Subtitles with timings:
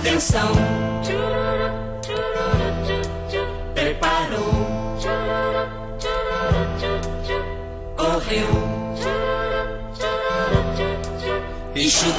[0.00, 0.48] Atenção.
[3.74, 4.98] Preparou.
[7.98, 8.48] Correu.
[11.74, 12.14] E chutou.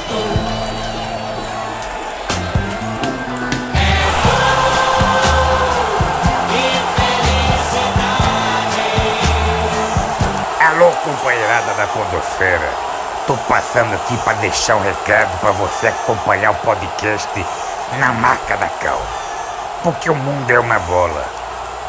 [10.60, 12.92] Alô, companheirada da Podosfera.
[13.26, 17.28] Tô passando aqui pra deixar um recado pra você acompanhar o podcast
[17.98, 19.00] na marca da Cal.
[19.82, 21.24] Porque o mundo é uma bola.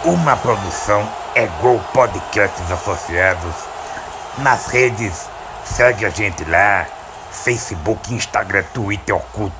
[0.03, 3.55] Uma produção é Gol Podcasts Associados.
[4.39, 5.29] Nas redes,
[5.63, 6.85] segue a gente lá.
[7.31, 9.53] Facebook, Instagram, Twitter, Orkut.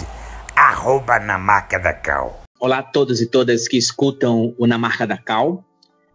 [0.55, 2.41] Arroba na marca da Cal.
[2.59, 5.63] Olá a todos e todas que escutam o Na Marca da Cal.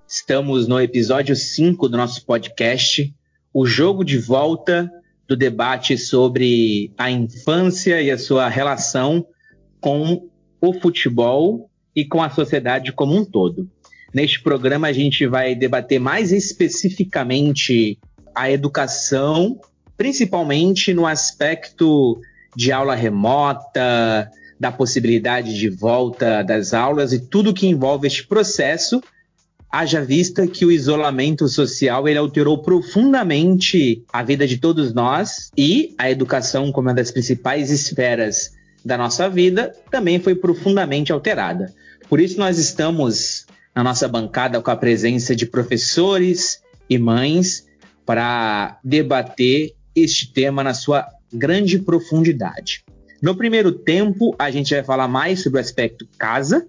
[0.06, 3.14] Estamos no episódio 5 do nosso podcast,
[3.52, 4.90] o jogo de volta
[5.26, 9.26] do debate sobre a infância e a sua relação
[9.80, 10.28] com
[10.60, 13.68] o futebol e com a sociedade como um todo.
[14.12, 17.98] Neste programa, a gente vai debater mais especificamente
[18.34, 19.60] a educação,
[19.96, 22.20] principalmente no aspecto
[22.56, 29.00] de aula remota, da possibilidade de volta das aulas e tudo que envolve este processo
[29.70, 35.94] haja vista que o isolamento social ele alterou profundamente a vida de todos nós e
[35.98, 41.72] a educação como uma das principais esferas da nossa vida também foi profundamente alterada.
[42.08, 47.66] Por isso nós estamos na nossa bancada com a presença de professores e mães
[48.04, 52.84] para debater este tema na sua grande profundidade.
[53.20, 56.66] No primeiro tempo, a gente vai falar mais sobre o aspecto casa,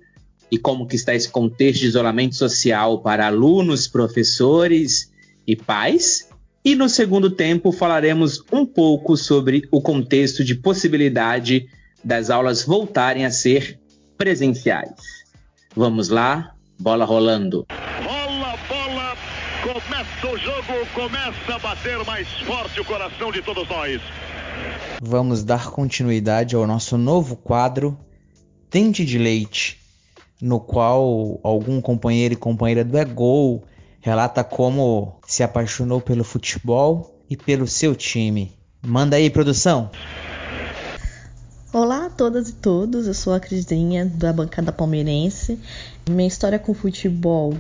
[0.52, 5.12] e como que está esse contexto de isolamento social para alunos, professores
[5.46, 6.28] e pais.
[6.66, 11.68] E no segundo tempo falaremos um pouco sobre o contexto de possibilidade
[12.04, 13.80] das aulas voltarem a ser
[14.18, 14.96] presenciais.
[15.76, 17.66] Vamos lá, bola rolando.
[18.04, 19.18] Rola, bola,
[19.62, 24.02] começa o jogo, começa a bater mais forte o coração de todos nós.
[25.02, 27.98] Vamos dar continuidade ao nosso novo quadro
[28.70, 29.80] Tente de Leite
[30.42, 33.64] no qual algum companheiro e companheira do Egol
[34.00, 38.54] relata como se apaixonou pelo futebol e pelo seu time.
[38.82, 39.92] Manda aí, produção!
[42.20, 45.58] Todas e todos, eu sou a Crisinha da bancada palmeirense.
[46.10, 47.54] Minha história com futebol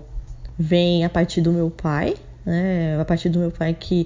[0.57, 2.99] vem a partir do meu pai, né?
[2.99, 4.05] A partir do meu pai que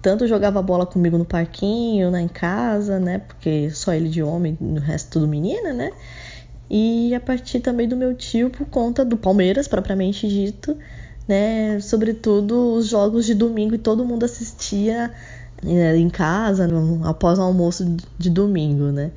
[0.00, 3.18] tanto jogava bola comigo no parquinho, né, em casa, né?
[3.18, 5.90] Porque só ele de homem, o resto tudo menina, né?
[6.70, 10.76] e a partir também do meu tio por conta do Palmeiras propriamente dito,
[11.26, 11.80] né?
[11.80, 15.10] Sobretudo os jogos de domingo e todo mundo assistia
[15.60, 19.10] né, em casa no, após o almoço de domingo, né?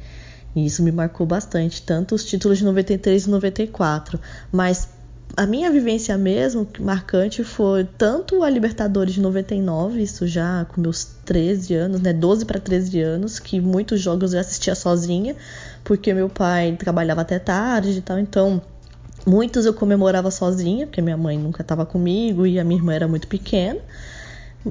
[0.57, 4.19] E isso me marcou bastante, tanto os títulos de 93 e 94,
[4.51, 4.89] mas
[5.35, 11.05] a minha vivência mesmo, marcante, foi tanto a Libertadores de 99, isso já com meus
[11.25, 15.35] 13 anos, né, 12 para 13 anos, que muitos jogos eu assistia sozinha,
[15.83, 18.59] porque meu pai trabalhava até tarde e tal, então
[19.27, 23.07] muitos eu comemorava sozinha, porque minha mãe nunca estava comigo e a minha irmã era
[23.07, 23.79] muito pequena.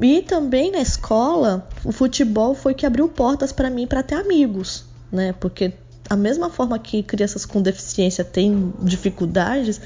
[0.02, 4.84] E também na escola, o futebol foi que abriu portas para mim para ter amigos,
[5.10, 5.34] né?
[5.38, 5.72] Porque
[6.08, 9.80] a mesma forma que crianças com deficiência têm dificuldades,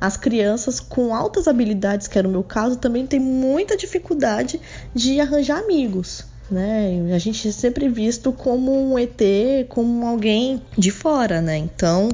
[0.00, 4.60] as crianças com altas habilidades, que era o meu caso, também têm muita dificuldade
[4.94, 7.12] de arranjar amigos né?
[7.14, 9.20] A gente é sempre visto como um ET,
[9.68, 11.56] como alguém de fora, né?
[11.56, 12.10] Então,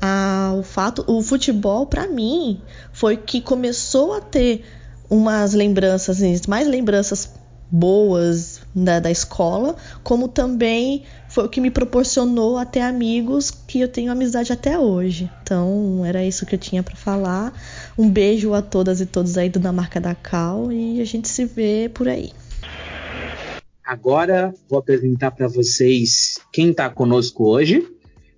[0.00, 2.60] a, o fato, o futebol para mim
[2.92, 4.64] foi que começou a ter
[5.08, 7.32] umas lembranças, mais lembranças
[7.70, 13.88] boas da, da escola, como também foi o que me proporcionou até amigos que eu
[13.88, 15.30] tenho amizade até hoje.
[15.42, 17.52] Então, era isso que eu tinha para falar.
[17.98, 21.28] Um beijo a todas e todos aí do Da Marca da Cal e a gente
[21.28, 22.32] se vê por aí.
[23.84, 27.86] Agora vou apresentar para vocês quem está conosco hoje.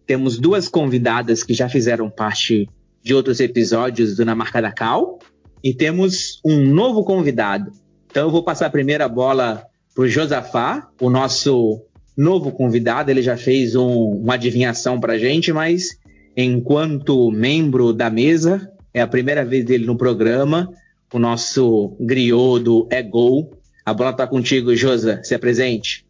[0.06, 2.68] Temos duas convidadas que já fizeram parte
[3.02, 5.18] de outros episódios do Na Marca da Cal.
[5.62, 7.70] E temos um novo convidado.
[8.10, 9.64] Então eu vou passar a primeira bola
[9.94, 11.82] para o Josafá, o nosso
[12.16, 13.10] novo convidado.
[13.10, 15.98] Ele já fez um, uma adivinhação para a gente, mas
[16.36, 20.68] enquanto membro da mesa, é a primeira vez dele no programa.
[21.12, 23.50] O nosso griot do É Gol
[23.84, 25.20] a bola está contigo, Josa.
[25.24, 26.06] Se apresente.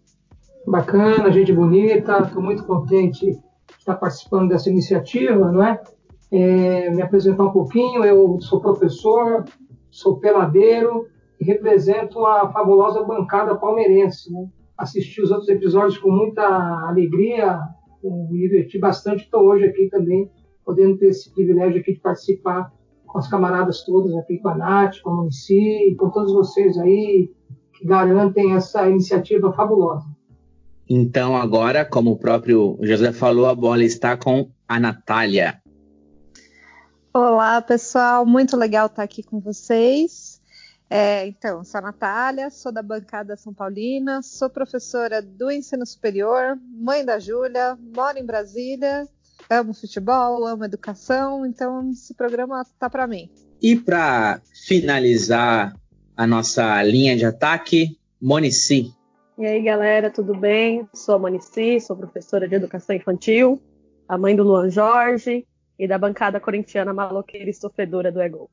[0.67, 2.19] Bacana, gente bonita.
[2.19, 3.39] Estou muito contente de
[3.79, 5.81] estar participando dessa iniciativa, não é?
[6.31, 6.91] é?
[6.91, 8.05] Me apresentar um pouquinho.
[8.05, 9.45] Eu sou professor,
[9.91, 11.07] sou peladeiro
[11.43, 14.33] represento a fabulosa bancada palmeirense.
[14.33, 14.47] Né?
[14.77, 16.43] Assisti os outros episódios com muita
[16.89, 17.59] alegria,
[18.03, 19.25] me diverti bastante.
[19.25, 20.31] Estou hoje aqui também,
[20.65, 22.73] podendo ter esse privilégio aqui de participar
[23.07, 27.31] com as camaradas todas aqui, com a Nath, com a Munici, com todos vocês aí
[27.75, 30.07] que garantem essa iniciativa fabulosa.
[30.89, 35.61] Então, agora, como o próprio José falou, a bola está com a Natália.
[37.15, 38.25] Olá, pessoal.
[38.25, 40.32] Muito legal estar aqui com vocês.
[40.95, 46.59] É, então, sou a Natália, sou da bancada São Paulina, sou professora do ensino superior,
[46.71, 49.09] mãe da Júlia, moro em Brasília,
[49.49, 53.31] amo futebol, amo educação, então esse programa tá para mim.
[53.63, 55.75] E para finalizar
[56.15, 58.93] a nossa linha de ataque, Monici.
[59.39, 60.87] E aí, galera, tudo bem?
[60.93, 63.59] Sou a Monici, sou professora de educação infantil,
[64.07, 65.47] a mãe do Luan Jorge,
[65.79, 68.51] e da bancada corintiana maloqueira e sofredora do Ego.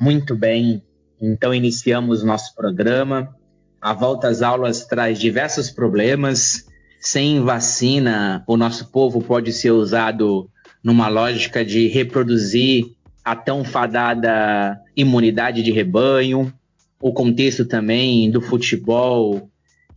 [0.00, 0.80] Muito bem,
[1.22, 3.32] então iniciamos nosso programa.
[3.80, 6.66] A volta às aulas traz diversos problemas.
[7.00, 10.50] Sem vacina, o nosso povo pode ser usado
[10.82, 12.86] numa lógica de reproduzir
[13.24, 16.52] a tão fadada imunidade de rebanho.
[17.00, 19.48] O contexto também do futebol,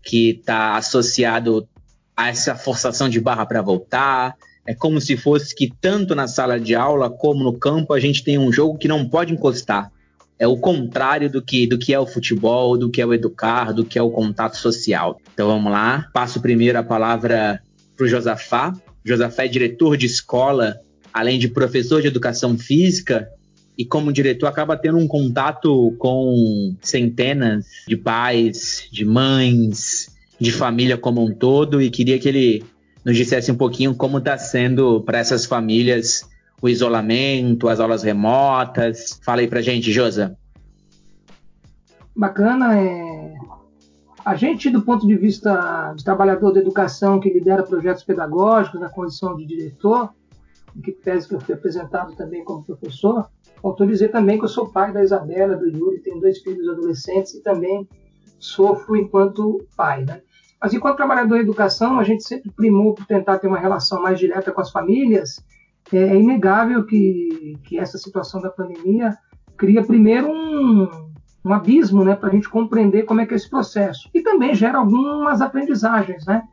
[0.04, 1.68] que está associado
[2.16, 4.36] a essa forçação de barra para voltar,
[4.66, 8.24] é como se fosse que tanto na sala de aula como no campo a gente
[8.24, 9.92] tem um jogo que não pode encostar.
[10.37, 13.71] É o contrário do que, do que é o futebol, do que é o educar,
[13.71, 15.19] do que é o contato social.
[15.33, 16.09] Então vamos lá.
[16.13, 17.61] Passo primeiro a palavra
[17.95, 18.73] para o Josafá.
[19.03, 20.77] Josafá é diretor de escola,
[21.13, 23.29] além de professor de educação física,
[23.77, 30.09] e como diretor acaba tendo um contato com centenas de pais, de mães,
[30.39, 32.63] de família como um todo, e queria que ele
[33.03, 36.23] nos dissesse um pouquinho como está sendo para essas famílias
[36.65, 39.19] o isolamento, as aulas remotas.
[39.23, 40.38] Fala aí para gente, Josa.
[42.15, 42.77] Bacana.
[42.77, 43.33] É...
[44.25, 48.89] A gente, do ponto de vista de trabalhador da educação que lidera projetos pedagógicos na
[48.89, 50.09] condição de diretor,
[50.75, 53.29] em que pese que eu fui apresentado também como professor,
[53.63, 57.44] autorizei também que eu sou pai da Isabela, do Yuri, tenho dois filhos adolescentes e
[57.44, 57.88] também
[58.39, 60.03] sofro enquanto pai.
[60.03, 60.21] Né?
[60.59, 64.18] Mas enquanto trabalhador em educação, a gente sempre primou por tentar ter uma relação mais
[64.18, 65.39] direta com as famílias.
[65.93, 69.15] É, inegável que, que essa situação da pandemia
[69.55, 70.87] cria primeiro um,
[71.45, 74.09] um abismo né, para a gente compreender como é que é esse processo.
[74.13, 76.25] E também gera algumas aprendizagens.
[76.25, 76.43] Né?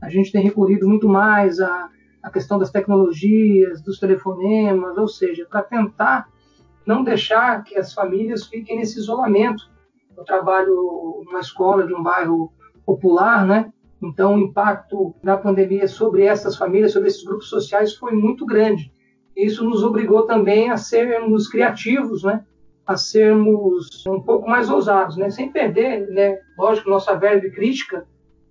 [0.00, 1.88] A gente tem recorrido muito mais à,
[2.22, 6.28] à questão das tecnologias, dos telefonemas, ou seja, para tentar
[6.86, 9.70] não deixar que as famílias fiquem nesse isolamento.
[10.16, 12.50] Eu trabalho numa escola de um bairro
[12.86, 13.70] popular, né?
[14.02, 18.92] Então, o impacto da pandemia sobre essas famílias, sobre esses grupos sociais, foi muito grande.
[19.36, 22.44] Isso nos obrigou também a sermos criativos, né?
[22.86, 25.28] a sermos um pouco mais ousados, né?
[25.28, 26.38] sem perder, né?
[26.58, 28.06] lógico, nossa verve crítica,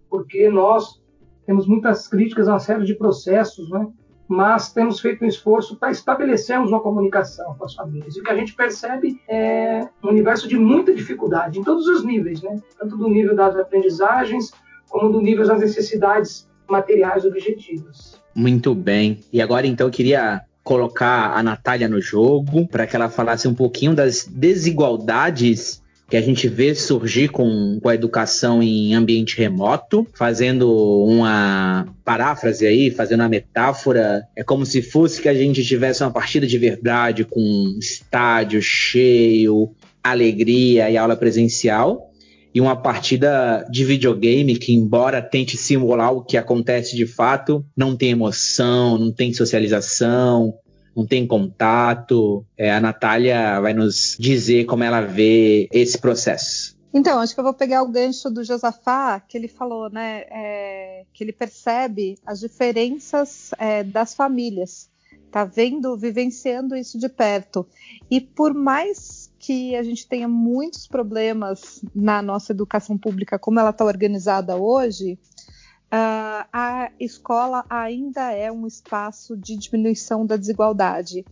[0.09, 1.01] porque nós
[1.45, 3.87] temos muitas críticas a uma série de processos, né?
[4.27, 8.15] mas temos feito um esforço para estabelecermos uma comunicação com as famílias.
[8.15, 12.03] E o que a gente percebe é um universo de muita dificuldade, em todos os
[12.03, 12.61] níveis, né?
[12.77, 14.51] tanto do nível das aprendizagens,
[14.89, 18.19] como do nível das necessidades materiais objetivas.
[18.35, 19.19] Muito bem.
[19.31, 23.53] E agora, então, eu queria colocar a Natália no jogo para que ela falasse um
[23.53, 30.07] pouquinho das desigualdades que a gente vê surgir com, com a educação em ambiente remoto,
[30.13, 30.69] fazendo
[31.05, 36.11] uma paráfrase aí, fazendo uma metáfora, é como se fosse que a gente tivesse uma
[36.11, 39.69] partida de verdade com estádio cheio,
[40.01, 42.06] alegria e aula presencial,
[42.53, 47.95] e uma partida de videogame que, embora tente simular o que acontece de fato, não
[47.95, 50.53] tem emoção, não tem socialização,
[50.95, 52.43] não tem contato.
[52.57, 56.75] É, a Natália vai nos dizer como ela vê esse processo.
[56.91, 61.05] Então, acho que eu vou pegar o gancho do Josafá, que ele falou, né, é,
[61.13, 64.89] que ele percebe as diferenças é, das famílias,
[65.31, 67.67] tá vendo, vivenciando isso de perto.
[68.09, 73.69] E por mais que a gente tenha muitos problemas na nossa educação pública, como ela
[73.69, 75.17] está organizada hoje,
[75.89, 81.23] Uh, a escola ainda é um espaço de diminuição da desigualdade.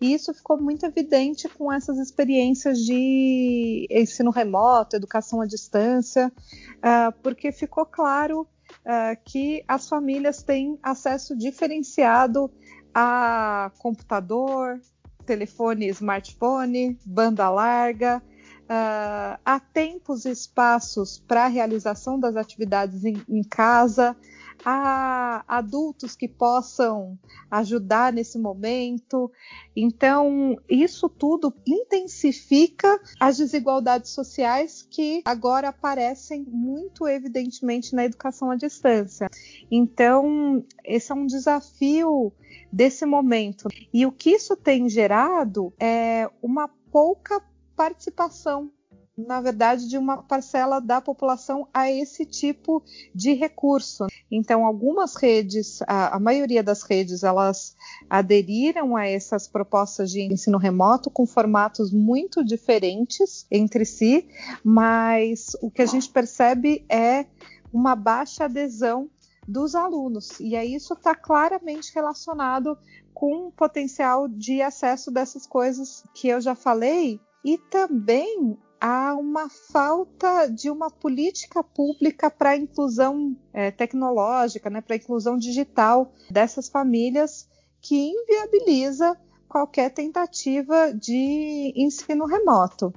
[0.00, 6.32] E isso ficou muito evidente com essas experiências de ensino remoto, educação à distância,
[6.76, 12.48] uh, porque ficou claro uh, que as famílias têm acesso diferenciado
[12.94, 14.80] a computador,
[15.24, 18.22] telefone, smartphone, banda larga,
[18.64, 24.16] Uh, há tempos e espaços para a realização das atividades em, em casa,
[24.64, 27.18] há adultos que possam
[27.50, 29.30] ajudar nesse momento.
[29.76, 38.56] Então, isso tudo intensifica as desigualdades sociais que agora aparecem muito evidentemente na educação à
[38.56, 39.28] distância.
[39.70, 42.32] Então, esse é um desafio
[42.72, 43.68] desse momento.
[43.92, 47.42] E o que isso tem gerado é uma pouca
[47.76, 48.70] participação
[49.16, 52.82] na verdade, de uma parcela da população a esse tipo
[53.14, 54.06] de recurso.
[54.36, 57.76] Então, algumas redes, a, a, maioria das redes, elas
[58.10, 64.26] aderiram a essas propostas de ensino remoto com formatos muito diferentes entre si,
[64.64, 67.26] mas o que a gente percebe é
[67.72, 69.08] uma baixa adesão
[69.46, 70.40] dos alunos.
[70.40, 72.76] E aí isso está claramente relacionado
[73.12, 79.48] com o potencial de acesso dessas coisas que eu já falei e também há uma
[79.48, 86.12] falta de uma política pública para a inclusão é, tecnológica, né, para a inclusão digital
[86.30, 87.48] dessas famílias
[87.80, 89.16] que inviabiliza
[89.48, 92.92] qualquer tentativa de ensino remoto.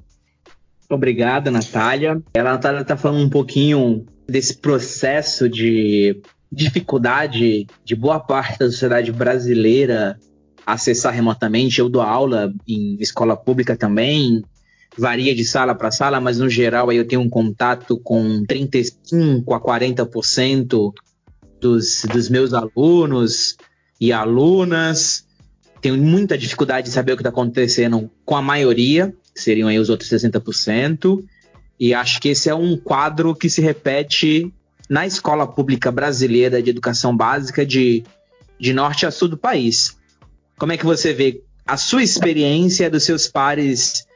[0.90, 2.22] Obrigada, Natália.
[2.36, 9.14] A Natália está falando um pouquinho desse processo de dificuldade de boa parte da sociedade
[9.14, 10.20] brasileira
[10.66, 11.80] acessar remotamente.
[11.80, 14.44] Eu dou aula em escola pública também,
[14.98, 19.54] varia de sala para sala, mas no geral aí eu tenho um contato com 35
[19.54, 20.94] a 40%
[21.62, 23.56] dos, dos meus alunos
[24.02, 25.26] e alunas.
[25.82, 29.90] Tenho muita dificuldade de saber o que está acontecendo com a maioria, seriam aí os
[29.90, 31.24] outros 60%.
[31.80, 34.52] E acho que esse é um quadro que se repete
[34.90, 38.04] na escola pública brasileira de educação básica de,
[38.60, 39.96] de norte a sul do país.
[40.58, 44.07] Como é que você vê a sua experiência dos seus pares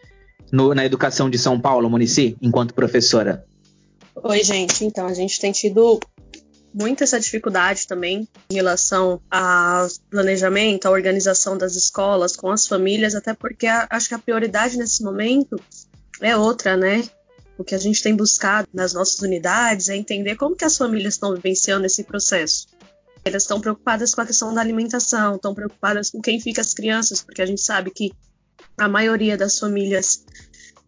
[0.51, 3.46] no, na educação de São Paulo, Munici, enquanto professora?
[4.15, 4.84] Oi, gente.
[4.86, 6.00] Então, a gente tem tido
[6.74, 13.15] muita essa dificuldade também em relação ao planejamento, à organização das escolas com as famílias,
[13.15, 15.60] até porque a, acho que a prioridade nesse momento
[16.22, 17.03] é outra, né?
[17.58, 21.15] O que a gente tem buscado nas nossas unidades é entender como que as famílias
[21.15, 22.67] estão vivenciando esse processo.
[23.24, 27.22] Elas estão preocupadas com a questão da alimentação, estão preocupadas com quem fica as crianças,
[27.22, 28.12] porque a gente sabe que
[28.78, 30.25] a maioria das famílias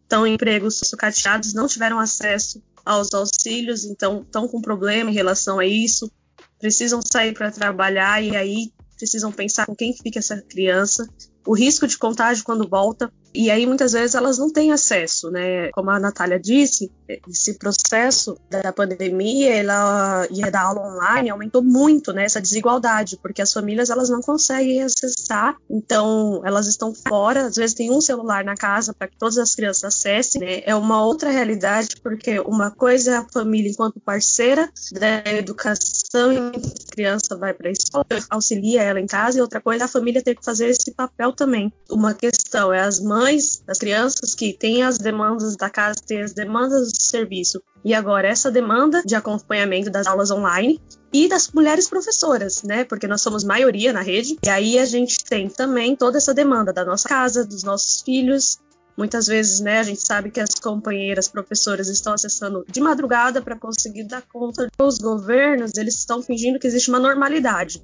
[0.01, 5.59] estão em empregos sucateados, não tiveram acesso aos auxílios, então estão com problema em relação
[5.59, 6.11] a isso,
[6.59, 11.07] precisam sair para trabalhar e aí precisam pensar com quem fica essa criança,
[11.45, 15.69] o risco de contágio quando volta, e aí muitas vezes elas não têm acesso, né?
[15.71, 16.91] Como a Natália disse,
[17.27, 23.41] esse processo da pandemia, ela ia dar aula online, aumentou muito, né, essa desigualdade, porque
[23.41, 28.43] as famílias elas não conseguem acessar, então elas estão fora, às vezes tem um celular
[28.43, 30.61] na casa para que todas as crianças acessem, né?
[30.65, 36.37] É uma outra realidade, porque uma coisa é a família enquanto parceira da educação e
[36.37, 36.51] a
[36.91, 40.21] criança vai para a escola, auxilia ela em casa, e outra coisa é a família
[40.21, 41.71] ter que fazer esse papel também.
[41.89, 46.21] Uma questão é as mães mães das crianças que têm as demandas da casa, têm
[46.21, 47.61] as demandas do serviço.
[47.83, 52.83] E agora essa demanda de acompanhamento das aulas online e das mulheres professoras, né?
[52.83, 54.37] Porque nós somos maioria na rede.
[54.43, 58.57] E aí a gente tem também toda essa demanda da nossa casa, dos nossos filhos.
[58.97, 63.57] Muitas vezes, né, a gente sabe que as companheiras professoras estão acessando de madrugada para
[63.57, 64.69] conseguir dar conta.
[64.79, 67.81] Os governos, eles estão fingindo que existe uma normalidade.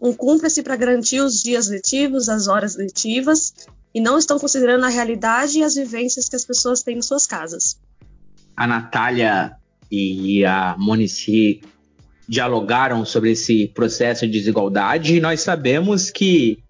[0.00, 3.54] Um cumpre-se para garantir os dias letivos, as horas letivas,
[3.94, 7.26] e não estão considerando a realidade e as vivências que as pessoas têm em suas
[7.26, 7.78] casas.
[8.56, 9.56] A Natália
[9.90, 11.60] e a Monici
[12.28, 16.62] dialogaram sobre esse processo de desigualdade e nós sabemos que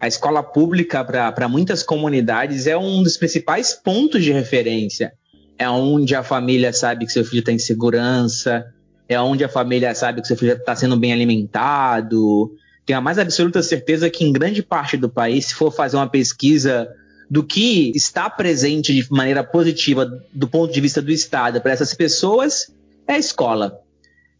[0.00, 5.12] a escola pública para muitas comunidades é um dos principais pontos de referência.
[5.58, 8.72] É onde a família sabe que seu filho está em segurança,
[9.08, 12.52] é onde a família sabe que seu filho está sendo bem alimentado,
[12.88, 16.08] tenho a mais absoluta certeza que em grande parte do país, se for fazer uma
[16.08, 16.88] pesquisa
[17.30, 21.92] do que está presente de maneira positiva do ponto de vista do Estado para essas
[21.92, 22.72] pessoas,
[23.06, 23.78] é a escola.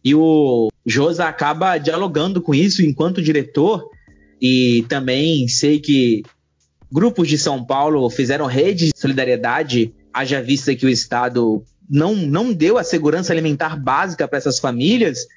[0.03, 3.87] E o Josa acaba dialogando com isso enquanto diretor,
[4.41, 6.23] e também sei que
[6.91, 12.51] grupos de São Paulo fizeram redes de solidariedade, haja vista que o Estado não, não
[12.51, 15.27] deu a segurança alimentar básica para essas famílias,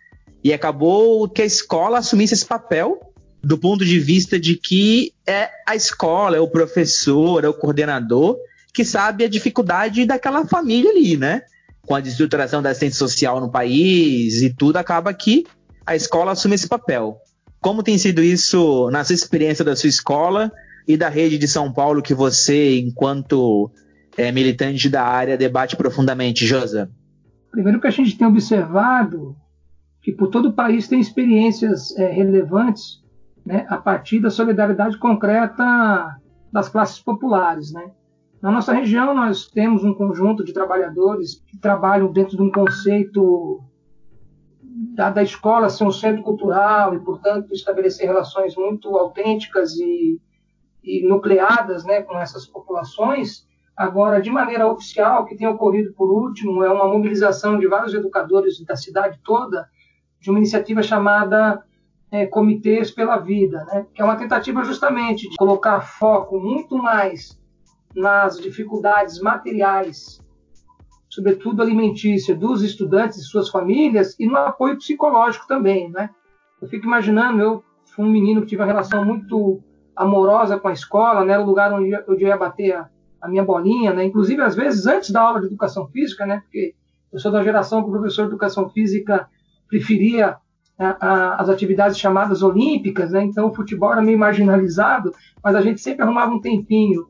[0.42, 5.50] e acabou que a escola assumisse esse papel do ponto de vista de que é
[5.66, 8.36] a escola, é o professor, é o coordenador
[8.72, 11.42] que sabe a dificuldade daquela família ali, né?
[11.84, 15.44] Com a destruturação da assistência social no país e tudo, acaba que
[15.84, 17.18] a escola assume esse papel.
[17.60, 20.50] Como tem sido isso na sua experiência da sua escola
[20.86, 23.70] e da rede de São Paulo que você, enquanto
[24.16, 26.90] é, militante da área, debate profundamente, Josa?
[27.50, 29.36] Primeiro que a gente tem observado
[30.02, 33.02] que por todo o país tem experiências é, relevantes
[33.46, 36.16] né, a partir da solidariedade concreta
[36.52, 37.72] das classes populares.
[37.72, 37.90] Né?
[38.42, 43.62] Na nossa região, nós temos um conjunto de trabalhadores que trabalham dentro de um conceito
[44.94, 50.20] da, da escola ser um centro cultural e, portanto, estabelecer relações muito autênticas e,
[50.82, 53.46] e nucleadas né, com essas populações.
[53.76, 57.94] Agora, de maneira oficial, o que tem ocorrido por último é uma mobilização de vários
[57.94, 59.66] educadores da cidade toda
[60.22, 61.62] de uma iniciativa chamada
[62.10, 63.86] é, Comitês pela Vida, né?
[63.92, 67.36] que é uma tentativa justamente de colocar foco muito mais
[67.94, 70.22] nas dificuldades materiais,
[71.08, 75.90] sobretudo alimentícia, dos estudantes e suas famílias e no apoio psicológico também.
[75.90, 76.08] Né?
[76.60, 79.60] Eu fico imaginando, eu fui um menino que tive uma relação muito
[79.96, 81.32] amorosa com a escola, né?
[81.32, 82.88] era o lugar onde eu ia bater a,
[83.20, 84.04] a minha bolinha, né?
[84.04, 86.42] inclusive às vezes antes da aula de educação física, né?
[86.42, 86.76] porque
[87.12, 89.28] eu sou da geração que o professor de educação física
[89.72, 90.36] preferia
[90.78, 93.24] a, a, as atividades chamadas olímpicas, né?
[93.24, 97.08] então o futebol era meio marginalizado, mas a gente sempre arrumava um tempinho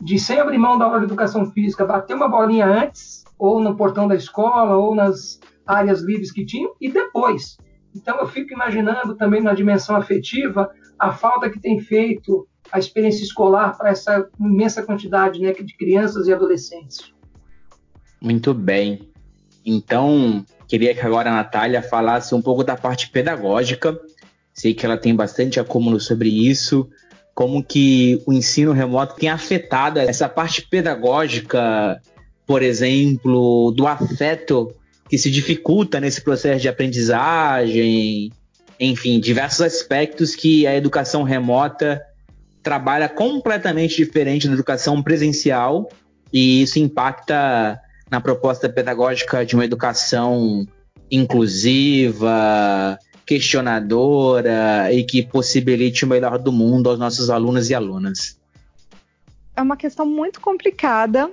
[0.00, 3.76] de, sem abrir mão da aula de educação física, bater uma bolinha antes, ou no
[3.76, 7.58] portão da escola, ou nas áreas livres que tinham, e depois.
[7.94, 13.24] Então eu fico imaginando também na dimensão afetiva a falta que tem feito a experiência
[13.24, 17.12] escolar para essa imensa quantidade né, de crianças e adolescentes.
[18.20, 19.10] Muito bem.
[19.64, 23.98] Então, Queria que agora a Natália falasse um pouco da parte pedagógica.
[24.52, 26.88] Sei que ela tem bastante acúmulo sobre isso.
[27.34, 32.00] Como que o ensino remoto tem afetado essa parte pedagógica,
[32.46, 34.74] por exemplo, do afeto
[35.08, 38.32] que se dificulta nesse processo de aprendizagem,
[38.80, 42.02] enfim, diversos aspectos que a educação remota
[42.62, 45.88] trabalha completamente diferente da educação presencial
[46.32, 50.66] e isso impacta na proposta pedagógica de uma educação
[51.10, 58.40] inclusiva, questionadora e que possibilite o melhor do mundo aos nossos alunos e alunas?
[59.56, 61.30] É uma questão muito complicada,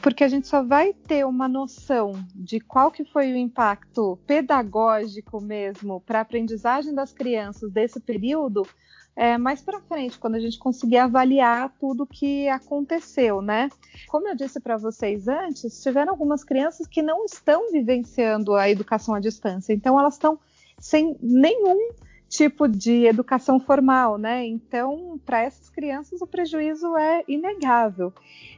[0.00, 5.40] porque a gente só vai ter uma noção de qual que foi o impacto pedagógico
[5.40, 8.66] mesmo para a aprendizagem das crianças desse período
[9.14, 13.68] é, mais para frente, quando a gente conseguir avaliar tudo que aconteceu, né?
[14.08, 19.14] Como eu disse para vocês antes, tiveram algumas crianças que não estão vivenciando a educação
[19.14, 20.38] à distância, então elas estão
[20.78, 21.92] sem nenhum
[22.32, 24.46] tipo de educação formal, né?
[24.46, 28.10] Então, para essas crianças o prejuízo é inegável.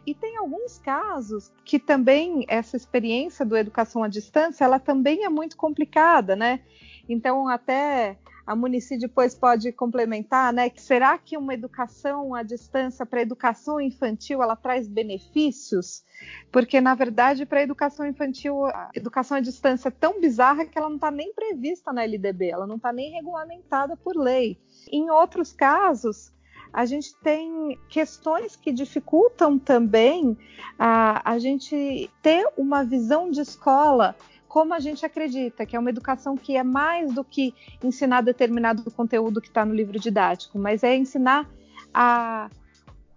[0.07, 5.29] E tem alguns casos que também essa experiência do educação à distância, ela também é
[5.29, 6.61] muito complicada, né?
[7.09, 10.68] Então, até a Munici depois pode complementar, né?
[10.68, 16.04] Que será que uma educação à distância para educação infantil ela traz benefícios?
[16.52, 20.88] Porque na verdade para educação infantil a educação à distância é tão bizarra que ela
[20.88, 24.59] não está nem prevista na LDB, ela não está nem regulamentada por lei.
[24.90, 26.33] Em outros casos
[26.72, 30.37] a gente tem questões que dificultam também
[30.76, 34.16] a, a gente ter uma visão de escola
[34.55, 38.88] como a gente acredita, que é uma educação que é mais do que ensinar determinado
[38.93, 41.51] conteúdo que está no livro didático, mas é ensinar
[41.93, 42.49] a,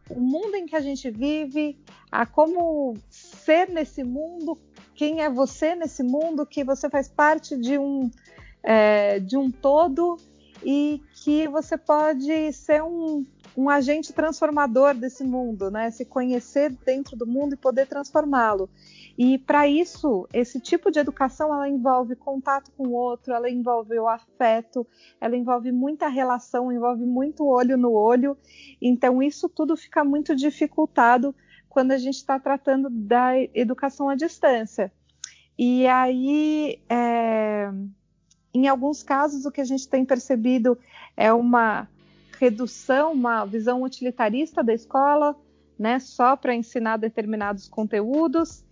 [0.10, 1.78] o mundo em que a gente vive,
[2.12, 4.58] a como ser nesse mundo,
[4.96, 8.10] quem é você nesse mundo, que você faz parte de um,
[8.64, 10.18] é, de um todo
[10.64, 13.24] e que você pode ser um,
[13.56, 15.92] um agente transformador desse mundo, né?
[15.92, 18.68] Se conhecer dentro do mundo e poder transformá-lo.
[19.18, 23.98] E para isso, esse tipo de educação ela envolve contato com o outro, ela envolve
[23.98, 24.86] o afeto,
[25.20, 28.38] ela envolve muita relação, envolve muito olho no olho.
[28.80, 31.34] Então isso tudo fica muito dificultado
[31.68, 34.92] quando a gente está tratando da educação à distância.
[35.58, 37.72] E aí, é,
[38.54, 40.78] em alguns casos, o que a gente tem percebido
[41.16, 41.88] é uma
[42.40, 45.36] redução, uma visão utilitarista da escola,
[45.78, 48.64] né, só para ensinar determinados conteúdos.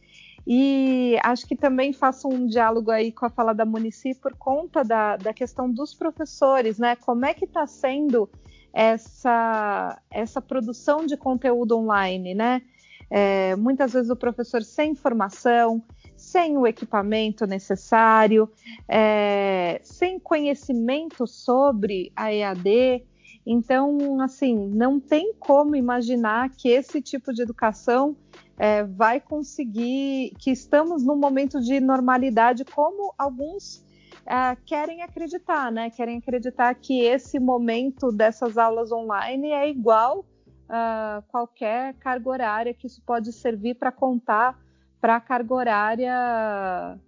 [0.48, 4.84] E acho que também faço um diálogo aí com a fala da Munici por conta
[4.84, 6.96] da, da questão dos professores, né?
[6.96, 8.30] Como é que está sendo
[8.72, 12.62] essa, essa produção de conteúdo online, né?
[13.10, 15.82] É, muitas vezes o professor sem formação,
[16.16, 18.50] sem o equipamento necessário,
[18.88, 23.04] é, sem conhecimento sobre a EAD.
[23.46, 28.16] Então, assim, não tem como imaginar que esse tipo de educação
[28.58, 33.86] é, vai conseguir, que estamos num momento de normalidade, como alguns
[34.26, 35.92] é, querem acreditar, né?
[35.92, 40.26] Querem acreditar que esse momento dessas aulas online é igual
[40.68, 44.60] a qualquer carga horária, que isso pode servir para contar
[45.00, 47.00] para a carga horária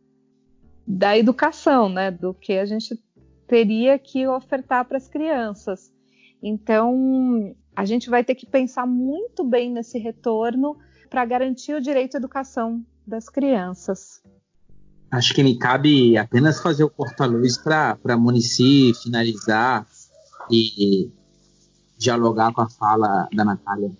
[0.85, 2.11] da educação, né?
[2.11, 2.95] Do que a gente
[3.47, 5.91] teria que ofertar para as crianças.
[6.41, 10.77] Então, a gente vai ter que pensar muito bem nesse retorno
[11.09, 14.21] para garantir o direito à educação das crianças.
[15.09, 19.87] Acho que me cabe apenas fazer o porta-luz para a Munici finalizar
[20.51, 21.09] e
[21.97, 23.91] dialogar com a fala da Natália.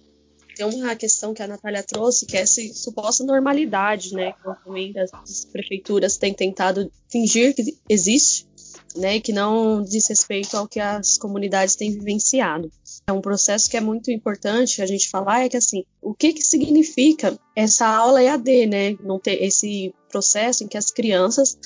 [0.56, 4.34] Tem uma questão que a Natália trouxe, que é essa suposta normalidade, né?
[4.34, 8.47] Que também as prefeituras têm tentado fingir que existe,
[8.96, 12.72] né, que não diz respeito ao que as comunidades têm vivenciado.
[13.08, 16.34] É um processo que é muito importante a gente falar é que assim, o que
[16.34, 18.98] que significa essa aula EAD, né?
[19.02, 21.58] Não ter esse processo em que as crianças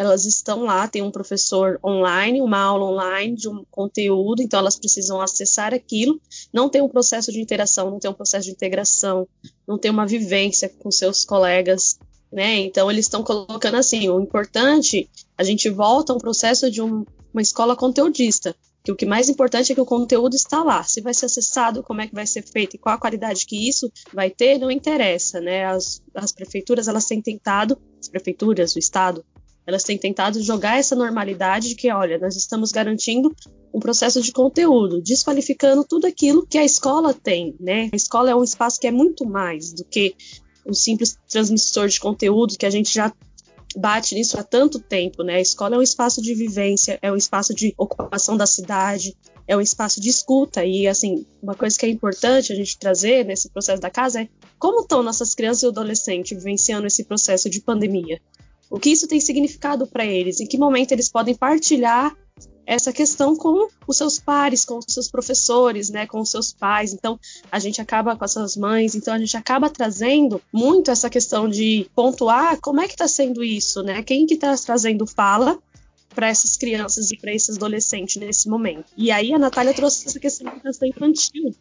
[0.00, 4.78] elas estão lá, tem um professor online, uma aula online de um conteúdo, então elas
[4.78, 6.18] precisam acessar aquilo,
[6.50, 9.28] não tem um processo de interação, não tem um processo de integração,
[9.68, 11.98] não tem uma vivência com seus colegas,
[12.32, 12.60] né?
[12.60, 15.06] Então eles estão colocando assim, o importante,
[15.40, 19.30] a gente volta a um processo de um, uma escola conteudista, que o que mais
[19.30, 20.82] importante é que o conteúdo está lá.
[20.82, 23.66] Se vai ser acessado, como é que vai ser feito e qual a qualidade que
[23.66, 25.64] isso vai ter, não interessa, né?
[25.64, 29.24] As, as prefeituras, elas têm tentado, as prefeituras, o Estado,
[29.66, 33.34] elas têm tentado jogar essa normalidade de que, olha, nós estamos garantindo
[33.72, 37.88] um processo de conteúdo, desqualificando tudo aquilo que a escola tem, né?
[37.94, 40.14] A escola é um espaço que é muito mais do que
[40.66, 43.10] um simples transmissor de conteúdo que a gente já
[43.76, 45.36] bate nisso há tanto tempo, né?
[45.36, 49.56] A escola é um espaço de vivência, é um espaço de ocupação da cidade, é
[49.56, 50.64] um espaço de escuta.
[50.64, 54.28] E, assim, uma coisa que é importante a gente trazer nesse processo da casa é
[54.58, 58.20] como estão nossas crianças e adolescentes vivenciando esse processo de pandemia?
[58.70, 60.40] O que isso tem significado para eles?
[60.40, 62.16] Em que momento eles podem partilhar
[62.70, 66.92] essa questão com os seus pares, com os seus professores, né, com os seus pais.
[66.92, 67.18] Então,
[67.50, 71.90] a gente acaba com essas mães, então a gente acaba trazendo muito essa questão de
[71.96, 74.04] pontuar como é que está sendo isso, né?
[74.04, 75.58] Quem que está trazendo fala
[76.14, 78.84] para essas crianças e para esses adolescentes nesse momento.
[78.96, 81.52] E aí a Natália trouxe essa questão da educação infantil,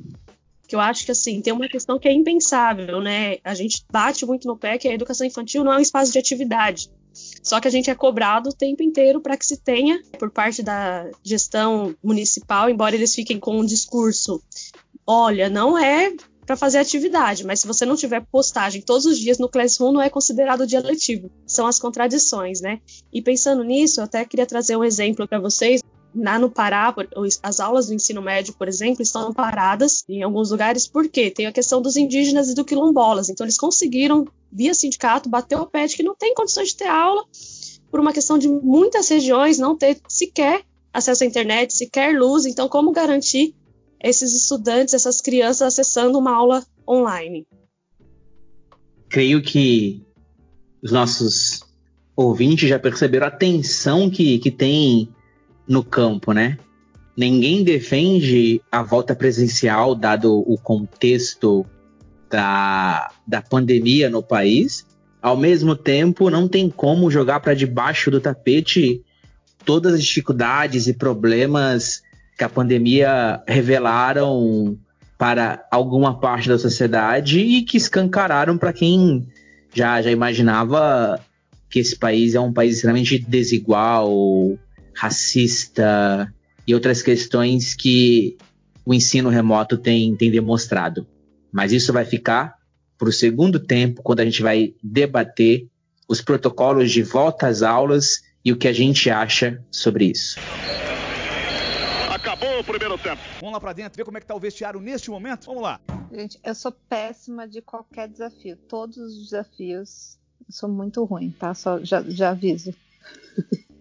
[0.67, 3.37] que eu acho que assim tem uma questão que é impensável, né?
[3.43, 6.19] A gente bate muito no pé que a educação infantil não é um espaço de
[6.19, 6.87] atividade.
[7.43, 10.61] Só que a gente é cobrado o tempo inteiro para que se tenha, por parte
[10.61, 14.41] da gestão municipal, embora eles fiquem com um discurso:
[15.05, 16.13] olha, não é
[16.45, 20.01] para fazer atividade, mas se você não tiver postagem todos os dias no Classroom, não
[20.01, 21.29] é considerado dia letivo.
[21.45, 22.81] São as contradições, né?
[23.13, 25.79] E pensando nisso, eu até queria trazer um exemplo para vocês.
[26.21, 26.93] Lá no Pará,
[27.41, 31.51] as aulas do ensino médio, por exemplo, estão paradas em alguns lugares, porque tem a
[31.51, 33.29] questão dos indígenas e do quilombolas.
[33.29, 36.87] Então, eles conseguiram via sindicato, bateu o pé de que não tem condições de ter
[36.87, 37.23] aula,
[37.89, 42.45] por uma questão de muitas regiões não ter sequer acesso à internet, sequer luz.
[42.45, 43.55] Então, como garantir
[44.01, 47.47] esses estudantes, essas crianças acessando uma aula online?
[49.09, 50.03] Creio que
[50.81, 51.61] os nossos
[52.15, 55.09] ouvintes já perceberam a tensão que, que tem
[55.69, 56.57] no campo, né?
[57.15, 61.63] Ninguém defende a volta presencial, dado o contexto
[62.29, 64.85] da, da pandemia no país,
[65.21, 69.03] ao mesmo tempo não tem como jogar para debaixo do tapete
[69.65, 72.01] todas as dificuldades e problemas
[72.37, 74.77] que a pandemia revelaram
[75.17, 79.27] para alguma parte da sociedade e que escancararam para quem
[79.75, 81.19] já, já imaginava
[81.69, 84.09] que esse país é um país extremamente desigual,
[84.99, 86.33] racista
[86.67, 88.37] e outras questões que
[88.85, 91.07] o ensino remoto tem, tem demonstrado.
[91.51, 92.55] Mas isso vai ficar
[92.97, 95.67] para o segundo tempo, quando a gente vai debater
[96.07, 100.37] os protocolos de volta às aulas e o que a gente acha sobre isso.
[102.09, 103.21] Acabou o primeiro tempo.
[103.39, 105.45] Vamos lá para dentro, ver como é que tá o vestiário neste momento.
[105.45, 105.79] Vamos lá.
[106.11, 108.57] Gente, eu sou péssima de qualquer desafio.
[108.67, 111.53] Todos os desafios, eu sou muito ruim, tá?
[111.53, 112.75] Só já, já aviso.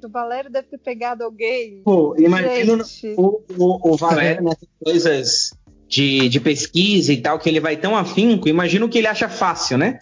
[0.04, 1.82] O Valério deve ter pegado alguém.
[1.84, 2.84] Pô, imagina
[3.16, 5.50] o, o, o Valério nessas coisas
[5.88, 9.28] de, de pesquisa e tal, que ele vai tão afinco, imagina o que ele acha
[9.28, 9.98] fácil, né?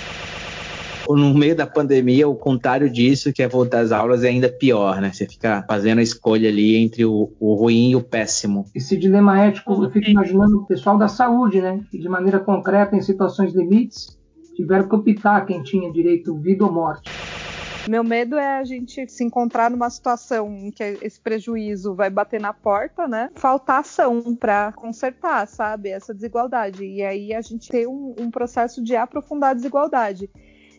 [1.09, 5.01] no meio da pandemia, o contrário disso, que é voltar às aulas, é ainda pior,
[5.01, 5.13] né?
[5.13, 8.65] Você fica fazendo a escolha ali entre o, o ruim e o péssimo.
[8.75, 11.81] Esse dilema ético, eu fico imaginando o pessoal da saúde, né?
[11.91, 14.19] Que de maneira concreta, em situações limites,
[14.57, 17.09] tiveram que optar quem tinha direito vida ou morte.
[17.89, 22.41] Meu medo é a gente se encontrar numa situação em que esse prejuízo vai bater
[22.41, 23.31] na porta, né?
[23.37, 26.85] Faltar ação para consertar, sabe, essa desigualdade.
[26.85, 30.29] E aí a gente ter um, um processo de aprofundar a desigualdade.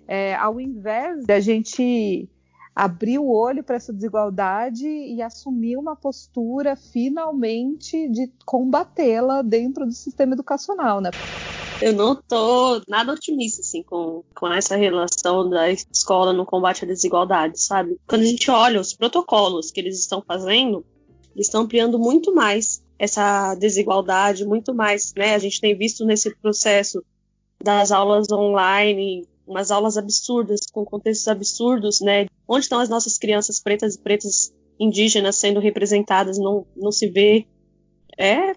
[0.05, 2.29] É, ao invés de a gente
[2.75, 9.93] abrir o olho para essa desigualdade e assumir uma postura finalmente de combatê-la dentro do
[9.93, 11.09] sistema educacional, né?
[11.79, 16.87] Eu não tô nada otimista, assim, com, com essa relação da escola no combate à
[16.87, 17.97] desigualdade, sabe?
[18.07, 20.83] Quando a gente olha os protocolos que eles estão fazendo,
[21.35, 25.35] eles estão ampliando muito mais essa desigualdade, muito mais, né?
[25.35, 27.03] A gente tem visto nesse processo
[27.63, 32.25] das aulas online, umas aulas absurdas, com contextos absurdos, né?
[32.47, 36.39] Onde estão as nossas crianças pretas e pretas indígenas sendo representadas?
[36.39, 37.45] Não, não se vê.
[38.17, 38.55] É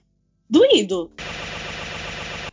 [0.48, 1.10] doído.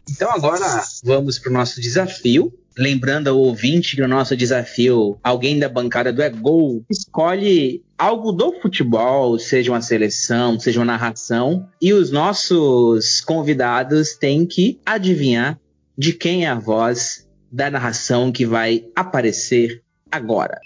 [0.09, 2.53] Então agora vamos para o nosso desafio.
[2.77, 8.31] Lembrando ao ouvinte que no nosso desafio, alguém da bancada do É Gol escolhe algo
[8.31, 15.59] do futebol, seja uma seleção, seja uma narração, e os nossos convidados têm que adivinhar
[15.97, 20.59] de quem é a voz da narração que vai aparecer agora.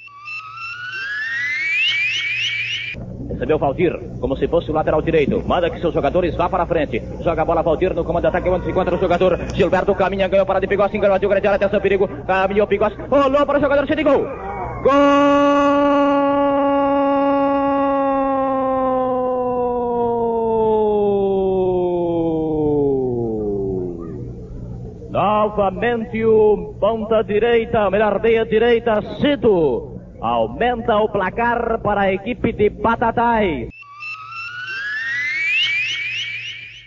[3.42, 5.42] Recebeu Valdir, como se fosse o lateral direito.
[5.48, 7.02] Manda que seus jogadores vá para frente.
[7.24, 9.40] Joga a bola Valdir no comando de ataque, onde se encontra o jogador.
[9.56, 12.08] Gilberto caminha, ganhou para de Pigossi, enganou grande área, atenção, perigo.
[12.28, 14.28] Caminhou Pigossi, rolou para o jogador, cheio de gol.
[14.84, 14.92] Gol!
[25.10, 29.91] Novamente o ponta direita, melhor meia direita, Cito.
[30.22, 33.70] Aumenta o placar para a equipe de Batatais.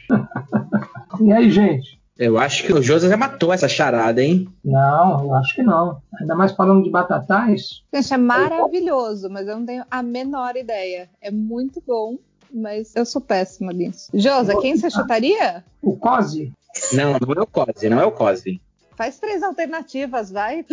[1.20, 2.00] E aí, gente?
[2.18, 4.48] Eu acho que o José já matou essa charada, hein?
[4.64, 6.00] Não, eu acho que não.
[6.20, 7.82] Ainda mais falando de batatais.
[7.92, 11.08] Gente, é maravilhoso, mas eu não tenho a menor ideia.
[11.20, 12.18] É muito bom,
[12.52, 14.10] mas eu sou péssima nisso.
[14.12, 15.64] Josa, quem você chutaria?
[15.80, 16.52] O Cosi?
[16.92, 18.60] Não, não é o Cosi, não é o Cosi.
[18.96, 20.64] Faz três alternativas, vai.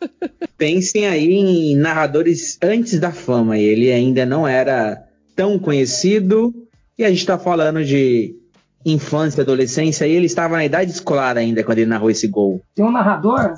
[0.58, 3.58] Pensem aí em narradores antes da fama.
[3.58, 5.02] E ele ainda não era
[5.34, 6.54] tão conhecido.
[6.98, 8.36] E a gente tá falando de
[8.84, 10.06] infância, adolescência.
[10.06, 12.60] E ele estava na idade escolar ainda quando ele narrou esse gol.
[12.74, 13.54] Tem um narrador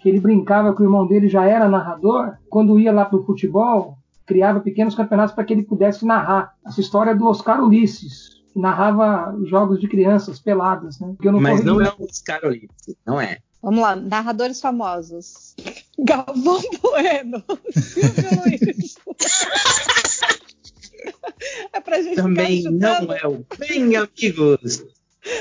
[0.00, 2.34] que ele brincava que o irmão dele já era narrador.
[2.48, 6.54] Quando ia lá pro futebol, criava pequenos campeonatos para que ele pudesse narrar.
[6.66, 8.36] Essa história é do Oscar Ulisses.
[8.52, 11.14] Que narrava jogos de crianças peladas, né?
[11.22, 13.38] Não Mas não é o Oscar Ulisses, não é.
[13.62, 15.54] Vamos lá, narradores famosos.
[15.98, 18.96] Galvão Bueno, Silvio Luiz.
[21.72, 24.84] é pra gente Também não é o Bem Amigos.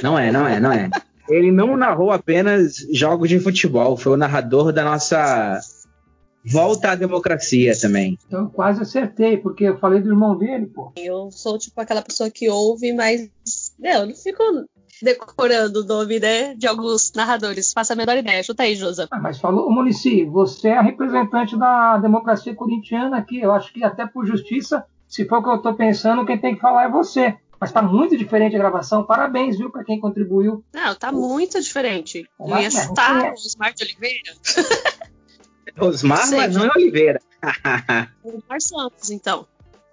[0.01, 0.89] Não é, não é, não é.
[1.29, 5.59] Ele não narrou apenas jogos de futebol, foi o narrador da nossa
[6.45, 8.17] volta à democracia também.
[8.27, 10.91] Então eu quase acertei, porque eu falei do irmão dele, pô.
[10.95, 13.29] Eu sou tipo aquela pessoa que ouve, mas
[13.79, 14.43] não, eu não fico
[15.01, 17.73] decorando o nome, né, de alguns narradores.
[17.73, 18.43] Faça a menor ideia.
[18.43, 19.07] Chuta aí, Josa.
[19.11, 23.39] Ah, mas falou, Monici, você é a representante da democracia corintiana aqui.
[23.39, 26.55] Eu acho que até por justiça, se for o que eu tô pensando, quem tem
[26.55, 27.35] que falar é você.
[27.59, 29.05] Mas tá muito diferente a gravação.
[29.05, 30.63] Parabéns, viu, para quem contribuiu.
[30.73, 32.27] Não, tá muito diferente.
[32.39, 34.33] Eu ia o Osmar de Oliveira.
[35.79, 36.69] Osmar, mas não é.
[36.75, 37.19] Oliveira.
[38.23, 39.47] Osmar Santos, então.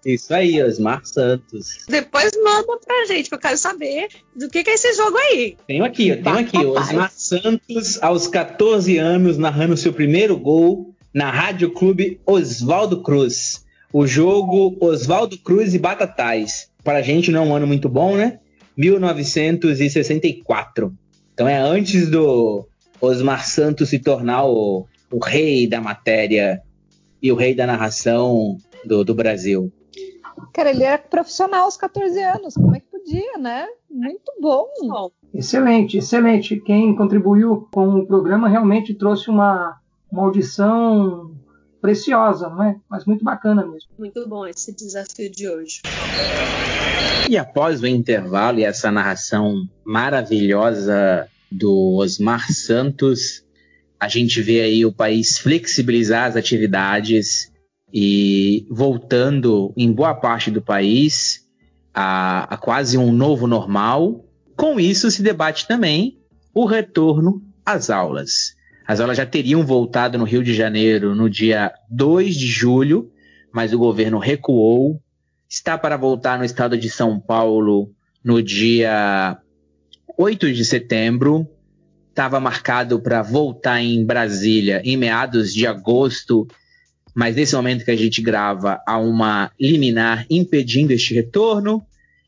[0.04, 1.78] Isso aí, Osmar Santos.
[1.88, 5.56] Depois manda pra gente, que eu quero saber do que, que é esse jogo aí.
[5.66, 6.58] Tenho aqui, eu tenho aqui.
[6.58, 13.64] Osmar Santos, aos 14 anos, narrando seu primeiro gol na Rádio Clube Oswaldo Cruz.
[13.92, 16.70] O jogo Oswaldo Cruz e Batatais.
[16.82, 18.40] Para a gente não é um ano muito bom, né?
[18.76, 20.92] 1964.
[21.32, 22.66] Então é antes do
[23.00, 26.62] Osmar Santos se tornar o, o rei da matéria
[27.22, 29.72] e o rei da narração do, do Brasil.
[30.52, 32.54] Cara, ele era profissional aos 14 anos.
[32.54, 33.66] Como é que podia, né?
[33.90, 34.66] Muito bom.
[35.32, 36.60] Excelente, excelente.
[36.60, 39.78] Quem contribuiu com o programa realmente trouxe uma,
[40.10, 41.34] uma audição
[41.80, 42.76] preciosa, não é?
[42.88, 43.90] Mas muito bacana mesmo.
[43.98, 45.82] Muito bom esse desafio de hoje.
[47.28, 53.44] E após o intervalo e essa narração maravilhosa do Osmar Santos,
[53.98, 57.51] a gente vê aí o país flexibilizar as atividades
[57.92, 61.46] e voltando em boa parte do país
[61.92, 64.24] a, a quase um novo normal.
[64.56, 66.18] Com isso se debate também
[66.54, 68.54] o retorno às aulas.
[68.86, 73.10] As aulas já teriam voltado no Rio de Janeiro no dia 2 de julho,
[73.52, 75.00] mas o governo recuou.
[75.48, 77.90] Está para voltar no estado de São Paulo
[78.24, 79.38] no dia
[80.16, 81.46] 8 de setembro.
[82.08, 86.46] Estava marcado para voltar em Brasília em meados de agosto,
[87.14, 91.84] mas nesse momento que a gente grava, há uma liminar impedindo este retorno.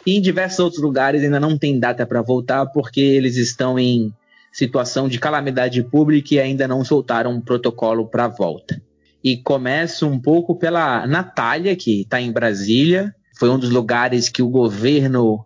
[0.06, 4.12] E em diversos outros lugares ainda não tem data para voltar, porque eles estão em
[4.52, 8.80] situação de calamidade pública e ainda não soltaram um protocolo para volta.
[9.22, 13.14] E começo um pouco pela Natália, que está em Brasília.
[13.36, 15.44] Foi um dos lugares que o governo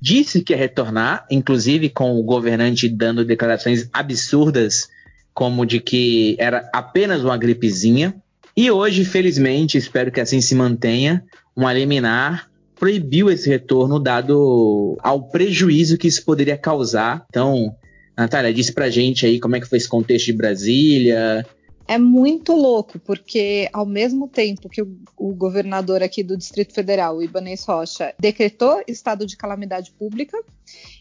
[0.00, 4.88] disse que ia retornar, inclusive com o governante dando declarações absurdas,
[5.34, 8.14] como de que era apenas uma gripezinha.
[8.60, 11.24] E hoje, felizmente, espero que assim se mantenha,
[11.56, 17.24] um liminar proibiu esse retorno, dado ao prejuízo que isso poderia causar.
[17.30, 17.74] Então,
[18.14, 21.42] Natália, diz pra gente aí como é que foi esse contexto de Brasília,
[21.88, 27.16] é muito louco, porque ao mesmo tempo que o, o, governador aqui do Distrito Federal,
[27.16, 30.38] o Ibanez Rocha, decretou estado de calamidade pública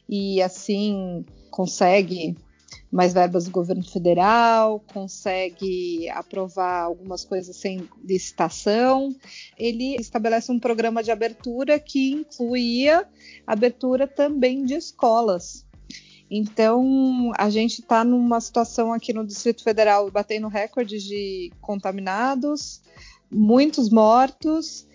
[0.08, 2.36] e assim consegue
[2.91, 9.15] mais verbas do governo federal, consegue aprovar algumas coisas sem licitação.
[9.58, 13.08] Ele estabelece um programa de abertura que incluía
[13.45, 15.65] abertura também de escolas.
[16.32, 22.82] Então, a gente está numa situação aqui no Distrito Federal batendo recordes de contaminados,
[23.32, 24.88] muitos mortos,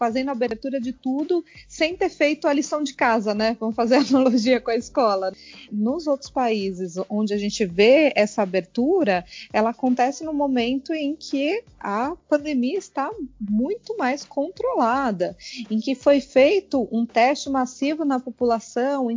[0.00, 3.54] fazendo a abertura de tudo sem ter feito a lição de casa, né?
[3.60, 5.30] Vamos fazer analogia com a escola.
[5.70, 11.62] Nos outros países onde a gente vê essa abertura, ela acontece no momento em que
[11.78, 15.36] a pandemia está muito mais controlada,
[15.70, 19.08] em que foi feito um teste massivo na população.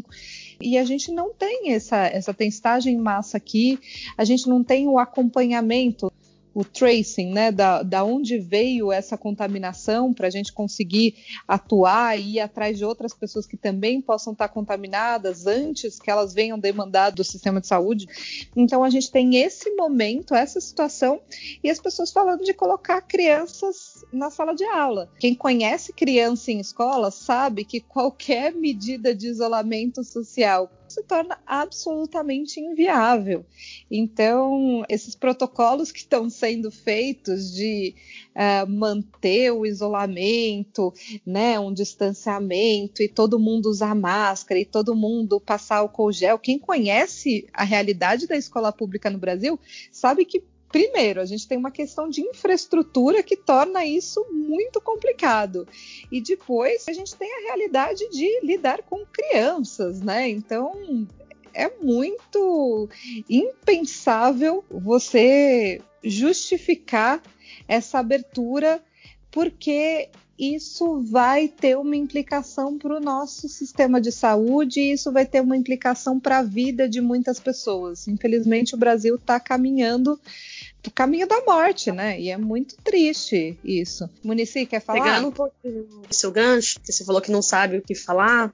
[0.59, 3.79] E a gente não tem essa, essa testagem em massa aqui,
[4.17, 6.12] a gente não tem o acompanhamento
[6.53, 11.15] o tracing, né, da, da onde veio essa contaminação, para a gente conseguir
[11.47, 16.33] atuar e ir atrás de outras pessoas que também possam estar contaminadas antes que elas
[16.33, 18.07] venham demandar do sistema de saúde.
[18.55, 21.21] Então a gente tem esse momento, essa situação,
[21.63, 25.09] e as pessoas falando de colocar crianças na sala de aula.
[25.19, 32.59] Quem conhece criança em escola sabe que qualquer medida de isolamento social se torna absolutamente
[32.59, 33.45] inviável.
[33.89, 37.95] Então, esses protocolos que estão sendo feitos de
[38.35, 40.93] uh, manter o isolamento,
[41.25, 46.37] né, um distanciamento e todo mundo usar máscara e todo mundo passar álcool gel.
[46.37, 49.59] Quem conhece a realidade da escola pública no Brasil
[49.91, 55.67] sabe que Primeiro, a gente tem uma questão de infraestrutura que torna isso muito complicado.
[56.11, 60.27] E depois, a gente tem a realidade de lidar com crianças, né?
[60.27, 61.07] Então,
[61.53, 62.89] é muito
[63.29, 67.21] impensável você justificar
[67.67, 68.83] essa abertura,
[69.29, 70.09] porque
[70.39, 75.41] isso vai ter uma implicação para o nosso sistema de saúde e isso vai ter
[75.41, 78.07] uma implicação para a vida de muitas pessoas.
[78.07, 80.19] Infelizmente, o Brasil está caminhando
[80.85, 82.19] o caminho da morte, né?
[82.19, 84.09] E é muito triste isso.
[84.23, 85.01] Munici, quer falar?
[85.01, 88.53] Pegando um pouquinho seu gancho, que você falou que não sabe o que falar,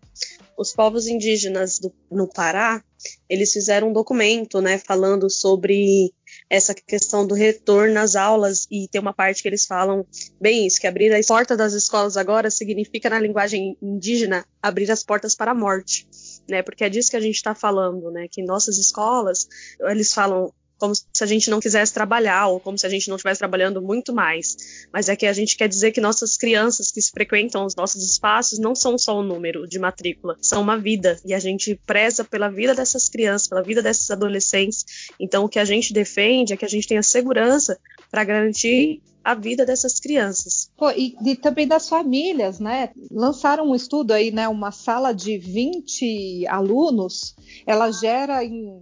[0.57, 2.83] os povos indígenas do, no Pará,
[3.29, 6.13] eles fizeram um documento, né, falando sobre
[6.49, 10.05] essa questão do retorno às aulas e tem uma parte que eles falam
[10.39, 15.03] bem isso, que abrir a porta das escolas agora significa na linguagem indígena abrir as
[15.03, 16.07] portas para a morte,
[16.47, 16.61] né?
[16.61, 18.27] Porque é disso que a gente está falando, né?
[18.29, 19.47] Que nossas escolas
[19.79, 23.17] eles falam como se a gente não quisesse trabalhar ou como se a gente não
[23.17, 24.55] estivesse trabalhando muito mais.
[24.91, 28.57] Mas é que a gente quer dizer que nossas crianças que frequentam os nossos espaços
[28.57, 31.19] não são só um número de matrícula, são uma vida.
[31.25, 34.85] E a gente preza pela vida dessas crianças, pela vida desses adolescentes.
[35.19, 37.77] Então o que a gente defende é que a gente tenha segurança
[38.09, 40.71] para garantir a vida dessas crianças.
[40.77, 42.89] Pô, e, e, também das famílias, né?
[43.11, 44.47] Lançaram um estudo aí, né?
[44.47, 48.79] Uma sala de 20 alunos, ela gera em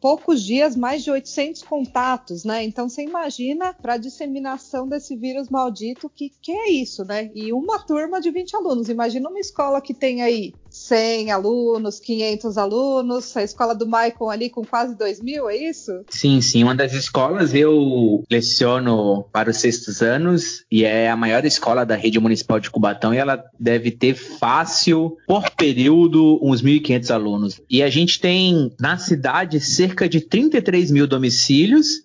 [0.00, 2.64] poucos dias mais de 800 contatos, né?
[2.64, 7.30] Então você imagina para a disseminação desse vírus maldito que que é isso, né?
[7.34, 8.88] E uma turma de 20 alunos.
[8.88, 14.48] Imagina uma escola que tem aí 100 alunos, 500 alunos, a escola do Michael ali
[14.48, 16.02] com quase 2 mil, é isso?
[16.08, 16.64] Sim, sim.
[16.64, 21.94] Uma das escolas eu leciono para os sextos anos e é a maior escola da
[21.94, 27.60] rede municipal de Cubatão e ela deve ter fácil, por período, uns 1.500 alunos.
[27.68, 32.00] E a gente tem na cidade cerca de 33 mil domicílios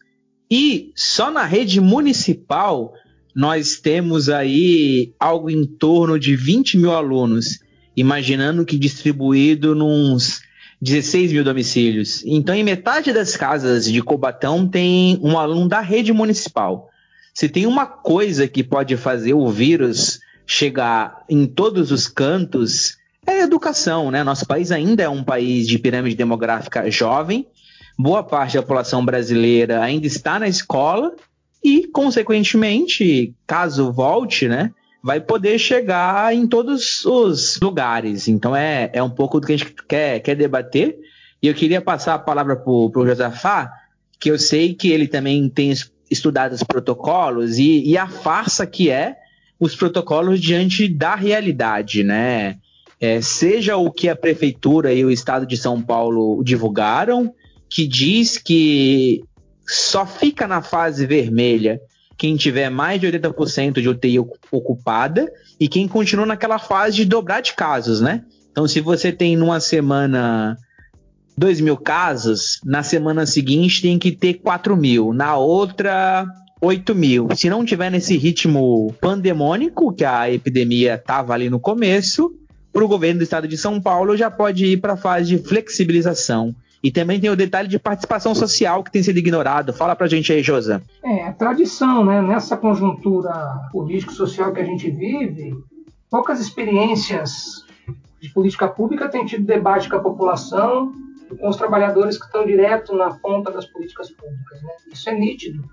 [0.51, 2.93] e só na rede municipal
[3.33, 7.59] nós temos aí algo em torno de 20 mil alunos
[7.97, 10.41] imaginando que distribuído nos
[10.79, 12.23] 16 mil domicílios.
[12.25, 16.89] Então, em metade das casas de Cobatão tem um aluno da rede municipal.
[17.33, 23.41] Se tem uma coisa que pode fazer o vírus chegar em todos os cantos, é
[23.41, 24.23] educação, né?
[24.23, 27.47] Nosso país ainda é um país de pirâmide demográfica jovem.
[27.97, 31.15] Boa parte da população brasileira ainda está na escola
[31.63, 34.71] e, consequentemente, caso volte, né?
[35.03, 38.27] Vai poder chegar em todos os lugares.
[38.27, 40.97] Então é, é um pouco do que a gente quer, quer debater.
[41.41, 43.71] E eu queria passar a palavra para o Josafá,
[44.19, 45.71] que eu sei que ele também tem
[46.09, 49.17] estudado os protocolos e, e a farsa que é
[49.59, 52.57] os protocolos diante da realidade, né?
[52.99, 57.33] É, seja o que a prefeitura e o estado de São Paulo divulgaram,
[57.69, 59.23] que diz que
[59.67, 61.79] só fica na fase vermelha
[62.17, 64.19] quem tiver mais de 80% de UTI
[64.51, 68.23] ocupada e quem continua naquela fase de dobrar de casos, né?
[68.51, 70.57] Então, se você tem numa semana
[71.37, 76.25] 2 mil casos, na semana seguinte tem que ter 4 mil, na outra
[76.59, 77.27] 8 mil.
[77.35, 82.33] Se não tiver nesse ritmo pandemônico que a epidemia estava ali no começo,
[82.73, 85.37] para o governo do estado de São Paulo já pode ir para a fase de
[85.37, 86.55] flexibilização.
[86.87, 89.73] E também tem o detalhe de participação social que tem sido ignorado.
[89.73, 90.81] Fala pra gente aí, Josa.
[91.03, 92.21] É, a tradição, né?
[92.21, 93.33] Nessa conjuntura
[93.73, 95.53] político-social que a gente vive,
[96.09, 97.65] poucas experiências
[98.21, 100.93] de política pública têm tido debate com a população
[101.41, 104.63] com os trabalhadores que estão direto na ponta das políticas públicas.
[104.63, 104.69] Né?
[104.93, 105.69] Isso é nítido.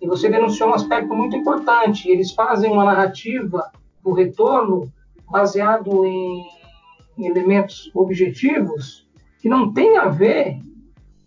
[0.00, 2.08] E você denunciou um aspecto muito importante.
[2.08, 3.70] Eles fazem uma narrativa
[4.02, 4.90] do retorno
[5.30, 6.42] baseado em
[7.18, 9.03] elementos objetivos
[9.44, 10.58] que não tem a ver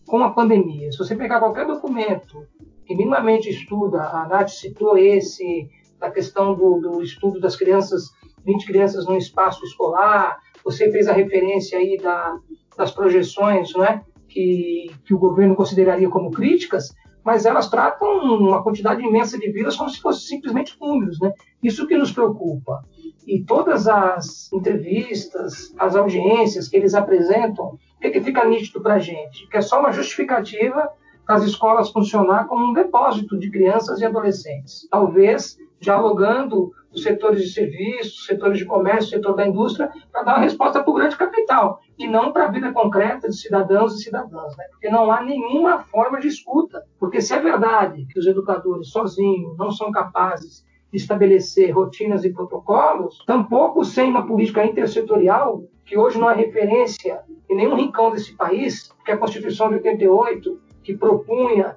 [0.08, 0.92] com a pandemia.
[0.92, 2.48] Se você pegar qualquer documento
[2.84, 8.10] que minimamente estuda, a Nath citou esse, da questão do, do estudo das crianças,
[8.44, 12.40] 20 crianças no espaço escolar, você fez a referência aí da,
[12.76, 19.04] das projeções né, que, que o governo consideraria como críticas, mas elas tratam uma quantidade
[19.04, 21.20] imensa de vidas como se fossem simplesmente números.
[21.20, 21.32] Né?
[21.62, 22.82] Isso que nos preocupa.
[23.28, 28.94] E todas as entrevistas, as audiências que eles apresentam, o que, que fica nítido para
[28.94, 29.46] a gente?
[29.50, 30.90] Que é só uma justificativa
[31.26, 34.88] para as escolas funcionar como um depósito de crianças e adolescentes.
[34.90, 40.44] Talvez dialogando os setores de serviços, setores de comércio, setor da indústria, para dar uma
[40.44, 44.56] resposta para o grande capital, e não para a vida concreta de cidadãos e cidadãs.
[44.56, 44.64] Né?
[44.72, 46.84] Porque não há nenhuma forma de escuta.
[46.98, 53.24] Porque se é verdade que os educadores sozinhos não são capazes estabelecer rotinas e protocolos,
[53.26, 58.92] tampouco sem uma política intersetorial que hoje não é referência em nenhum rincão desse país,
[59.06, 61.76] que é a Constituição de 88, que propunha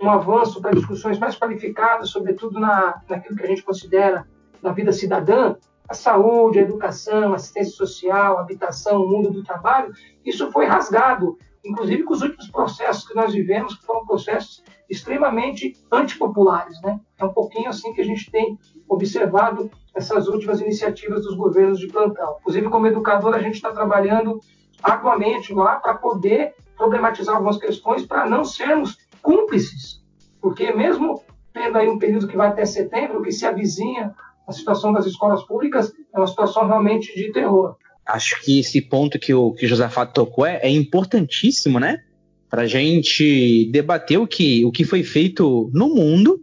[0.00, 4.26] um avanço para discussões mais qualificadas, sobretudo na, naquilo que a gente considera
[4.62, 5.56] na vida cidadã,
[5.88, 9.92] a saúde, a educação, a assistência social, a habitação, o mundo do trabalho,
[10.24, 11.38] isso foi rasgado,
[11.68, 16.80] inclusive com os últimos processos que nós vivemos, que foram processos extremamente antipopulares.
[16.82, 17.00] Né?
[17.18, 18.58] É um pouquinho assim que a gente tem
[18.88, 22.36] observado essas últimas iniciativas dos governos de plantão.
[22.40, 24.40] Inclusive, como educador, a gente está trabalhando
[24.82, 30.04] arduamente lá para poder problematizar algumas questões para não sermos cúmplices,
[30.40, 34.14] porque mesmo tendo aí um período que vai até setembro, que se avizinha
[34.46, 37.76] a situação das escolas públicas é uma situação realmente de terror.
[38.06, 42.00] Acho que esse ponto que o, que o Josafá tocou é, é importantíssimo, né?
[42.48, 46.40] Para a gente debater o que, o que foi feito no mundo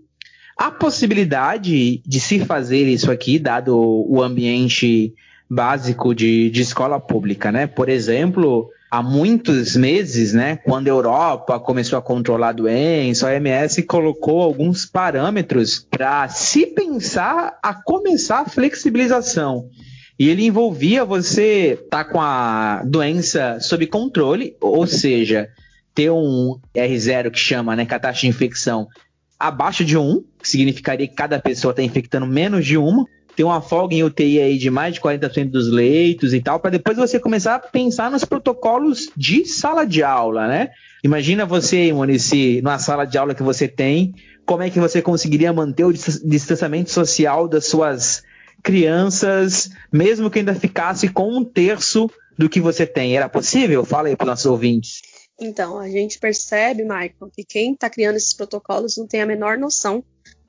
[0.58, 5.14] a possibilidade de se fazer isso aqui, dado o ambiente
[5.50, 7.68] básico de, de escola pública, né?
[7.68, 13.34] Por exemplo, há muitos meses, né, quando a Europa começou a controlar a doença, a
[13.34, 19.70] OMS colocou alguns parâmetros para se pensar a começar a flexibilização.
[20.18, 25.50] E ele envolvia você estar tá com a doença sob controle, ou seja,
[25.94, 28.88] ter um R0 que chama, né, que a taxa de infecção
[29.40, 33.06] abaixo de 1, que significaria que cada pessoa está infectando menos de uma,
[33.36, 36.72] ter uma folga em UTI aí de mais de 40% dos leitos e tal, para
[36.72, 40.70] depois você começar a pensar nos protocolos de sala de aula, né?
[41.04, 44.14] Imagina você, Monici, numa sala de aula que você tem,
[44.46, 48.24] como é que você conseguiria manter o distanciamento social das suas
[48.64, 53.16] crianças, mesmo que ainda ficasse com um terço do que você tem?
[53.16, 53.84] Era possível?
[53.84, 55.02] Fala aí para os nossos ouvintes.
[55.40, 59.58] Então, a gente percebe, Michael, que quem está criando esses protocolos não tem a menor
[59.58, 60.04] noção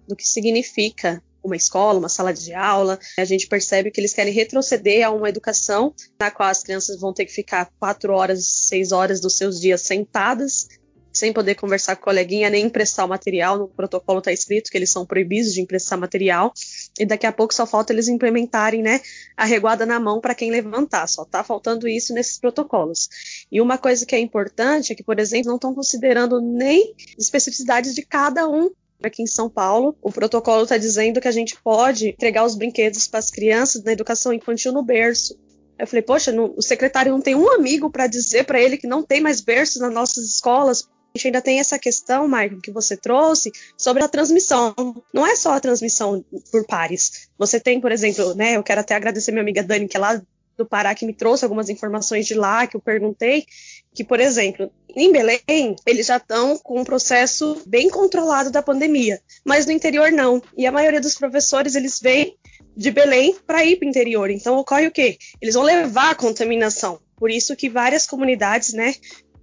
[0.07, 2.99] do que significa uma escola, uma sala de aula.
[3.19, 7.13] A gente percebe que eles querem retroceder a uma educação na qual as crianças vão
[7.13, 10.69] ter que ficar quatro horas, seis horas dos seus dias sentadas,
[11.13, 13.59] sem poder conversar com o coleguinha, nem emprestar o material.
[13.59, 16.53] No protocolo está escrito que eles são proibidos de emprestar material.
[16.99, 19.01] E daqui a pouco só falta eles implementarem né,
[19.37, 21.09] a reguada na mão para quem levantar.
[21.09, 23.09] Só está faltando isso nesses protocolos.
[23.51, 27.95] E uma coisa que é importante é que, por exemplo, não estão considerando nem especificidades
[27.95, 28.71] de cada um
[29.03, 29.97] aqui em São Paulo.
[30.01, 33.93] O protocolo está dizendo que a gente pode entregar os brinquedos para as crianças na
[33.93, 35.37] educação infantil no berço.
[35.77, 39.03] Eu falei, poxa, o secretário não tem um amigo para dizer para ele que não
[39.03, 40.89] tem mais berços nas nossas escolas.
[41.15, 44.75] A gente ainda tem essa questão, Michael, que você trouxe sobre a transmissão.
[45.13, 47.29] Não é só a transmissão por pares.
[47.39, 48.57] Você tem, por exemplo, né?
[48.57, 50.21] Eu quero até agradecer minha amiga Dani, que é lá
[50.57, 53.47] do Pará que me trouxe algumas informações de lá, que eu perguntei,
[53.95, 59.21] que, por exemplo, em Belém, eles já estão com um processo bem controlado da pandemia,
[59.45, 60.43] mas no interior não.
[60.57, 62.37] E a maioria dos professores, eles vêm
[62.77, 64.31] de Belém para ir para o interior.
[64.31, 65.17] Então ocorre o quê?
[65.41, 66.99] Eles vão levar a contaminação.
[67.15, 68.97] Por isso que várias comunidades, né,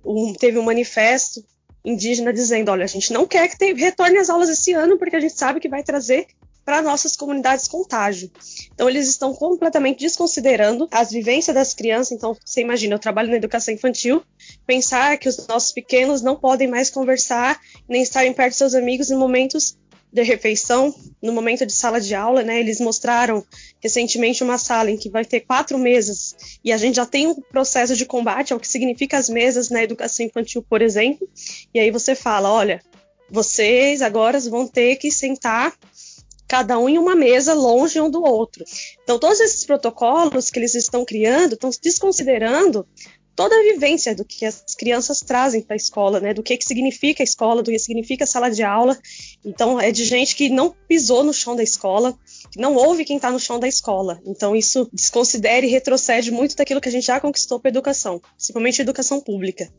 [0.04, 1.42] um, teve um manifesto
[1.84, 5.20] indígena dizendo, olha, a gente não quer que retorne às aulas esse ano porque a
[5.20, 6.28] gente sabe que vai trazer
[6.64, 8.32] para nossas comunidades contágio.
[8.74, 12.12] Então eles estão completamente desconsiderando as vivências das crianças.
[12.12, 14.24] Então você imagina, eu trabalho na educação infantil,
[14.66, 17.60] pensar que os nossos pequenos não podem mais conversar
[17.90, 19.78] nem estarem perto de seus amigos em momentos
[20.12, 22.60] de refeição, no momento de sala de aula, né?
[22.60, 23.46] Eles mostraram
[23.80, 27.36] recentemente uma sala em que vai ter quatro mesas e a gente já tem um
[27.36, 31.28] processo de combate ao que significa as mesas na educação infantil, por exemplo.
[31.74, 32.82] E aí você fala, olha,
[33.30, 35.74] vocês agora vão ter que sentar
[36.52, 38.66] cada um em uma mesa longe um do outro.
[39.02, 42.86] Então, todos esses protocolos que eles estão criando estão desconsiderando
[43.36, 46.34] toda a vivência do que as crianças trazem para a escola, né?
[46.34, 48.98] Do que, que significa a escola, do que significa a sala de aula.
[49.44, 52.18] Então, é de gente que não pisou no chão da escola,
[52.52, 54.22] que não ouve quem está no chão da escola.
[54.26, 58.82] Então, isso desconsidera e retrocede muito daquilo que a gente já conquistou para educação, principalmente
[58.82, 59.72] educação pública,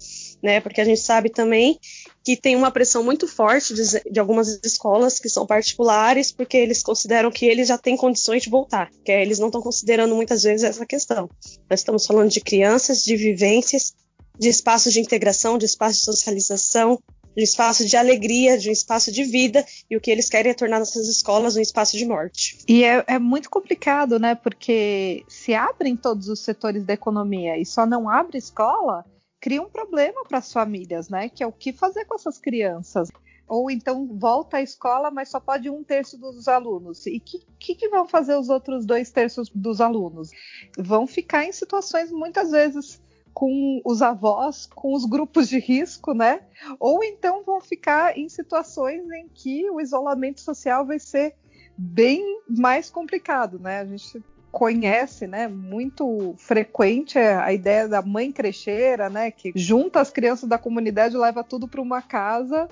[0.43, 0.61] né?
[0.61, 1.79] Porque a gente sabe também
[2.25, 6.83] que tem uma pressão muito forte de, de, algumas escolas que são particulares, porque eles
[6.83, 10.63] consideram que eles já têm condições de voltar, que eles não estão considerando muitas vezes
[10.63, 11.29] essa questão.
[11.69, 13.93] Nós estamos falando de crianças, de vivências,
[14.39, 16.99] de espaços de integração, de espaços de socialização,
[17.37, 20.55] de espaço de alegria, de um espaço de vida, e o que eles querem é
[20.55, 22.59] tornar nossas escolas um espaço de morte.
[22.69, 24.35] E é, é muito complicado, né?
[24.35, 29.05] Porque se abrem todos os setores da economia e só não abre escola,
[29.43, 31.29] cria um problema para as famílias, né?
[31.29, 33.11] Que é o que fazer com essas crianças.
[33.49, 37.05] Ou então volta à escola, mas só pode um terço dos alunos.
[37.07, 40.31] E o que, que, que, vão fazer os outros dois terços dos alunos?
[40.79, 43.03] Vão ficar em situações muitas vezes
[43.35, 46.47] com os avós, com os grupos de risco, né?
[46.79, 51.35] Ou então vão ficar em situações em que o isolamento social vai ser
[51.77, 53.81] bem mais complicado, né?
[53.81, 54.23] A gente
[54.53, 60.59] conhece, né, muito frequente a ideia da mãe crecheira, né, que junta as crianças da
[60.59, 62.69] comunidade, leva tudo para uma casa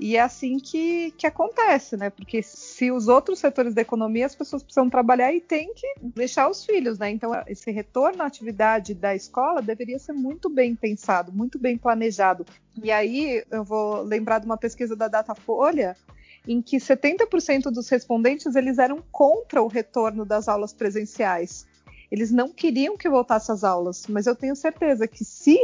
[0.00, 2.08] e é assim que, que acontece, né?
[2.08, 6.48] Porque se os outros setores da economia, as pessoas precisam trabalhar e tem que deixar
[6.48, 7.10] os filhos, né?
[7.10, 12.46] Então, esse retorno à atividade da escola deveria ser muito bem pensado, muito bem planejado.
[12.80, 15.96] E aí, eu vou lembrar de uma pesquisa da Datafolha,
[16.48, 21.66] em que 70% dos respondentes eles eram contra o retorno das aulas presenciais.
[22.10, 25.58] Eles não queriam que voltasse às aulas, mas eu tenho certeza que se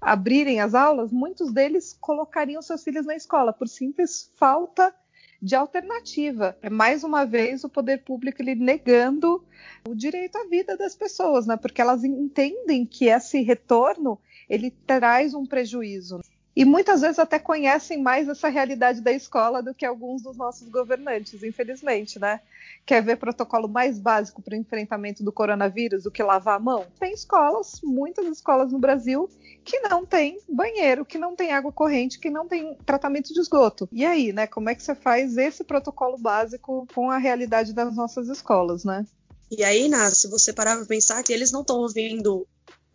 [0.00, 4.94] abrirem as aulas, muitos deles colocariam seus filhos na escola por simples falta
[5.42, 6.56] de alternativa.
[6.62, 9.44] É mais uma vez o poder público ele negando
[9.88, 11.56] o direito à vida das pessoas, né?
[11.56, 14.18] Porque elas entendem que esse retorno
[14.48, 16.20] ele traz um prejuízo
[16.54, 20.68] e muitas vezes até conhecem mais essa realidade da escola do que alguns dos nossos
[20.68, 22.40] governantes, infelizmente, né?
[22.84, 26.86] Quer ver protocolo mais básico para o enfrentamento do coronavírus do que lavar a mão?
[26.98, 29.30] Tem escolas, muitas escolas no Brasil,
[29.64, 33.88] que não tem banheiro, que não tem água corrente, que não tem tratamento de esgoto.
[33.92, 34.46] E aí, né?
[34.46, 39.06] Como é que você faz esse protocolo básico com a realidade das nossas escolas, né?
[39.50, 42.46] E aí, Ná, se você parar para pensar que eles não estão ouvindo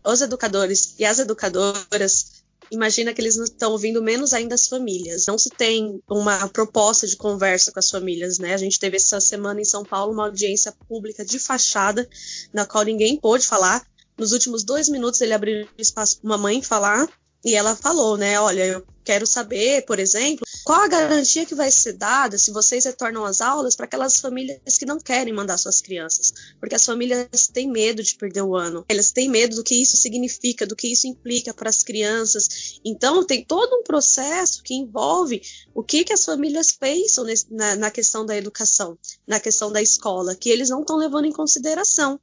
[0.03, 5.25] os educadores e as educadoras imagina que eles estão ouvindo menos ainda as famílias.
[5.27, 8.53] Não se tem uma proposta de conversa com as famílias, né?
[8.53, 12.07] A gente teve essa semana em São Paulo uma audiência pública de fachada,
[12.53, 13.85] na qual ninguém pôde falar.
[14.17, 17.07] Nos últimos dois minutos ele abriu espaço para uma mãe falar
[17.43, 18.39] e ela falou, né?
[18.39, 22.85] Olha, eu quero saber, por exemplo, qual a garantia que vai ser dada se vocês
[22.85, 26.33] retornam às aulas para aquelas famílias que não querem mandar suas crianças?
[26.59, 29.95] Porque as famílias têm medo de perder o ano, elas têm medo do que isso
[29.95, 32.79] significa, do que isso implica para as crianças.
[32.83, 35.41] Então, tem todo um processo que envolve
[35.73, 38.97] o que, que as famílias pensam nesse, na, na questão da educação,
[39.27, 42.19] na questão da escola, que eles não estão levando em consideração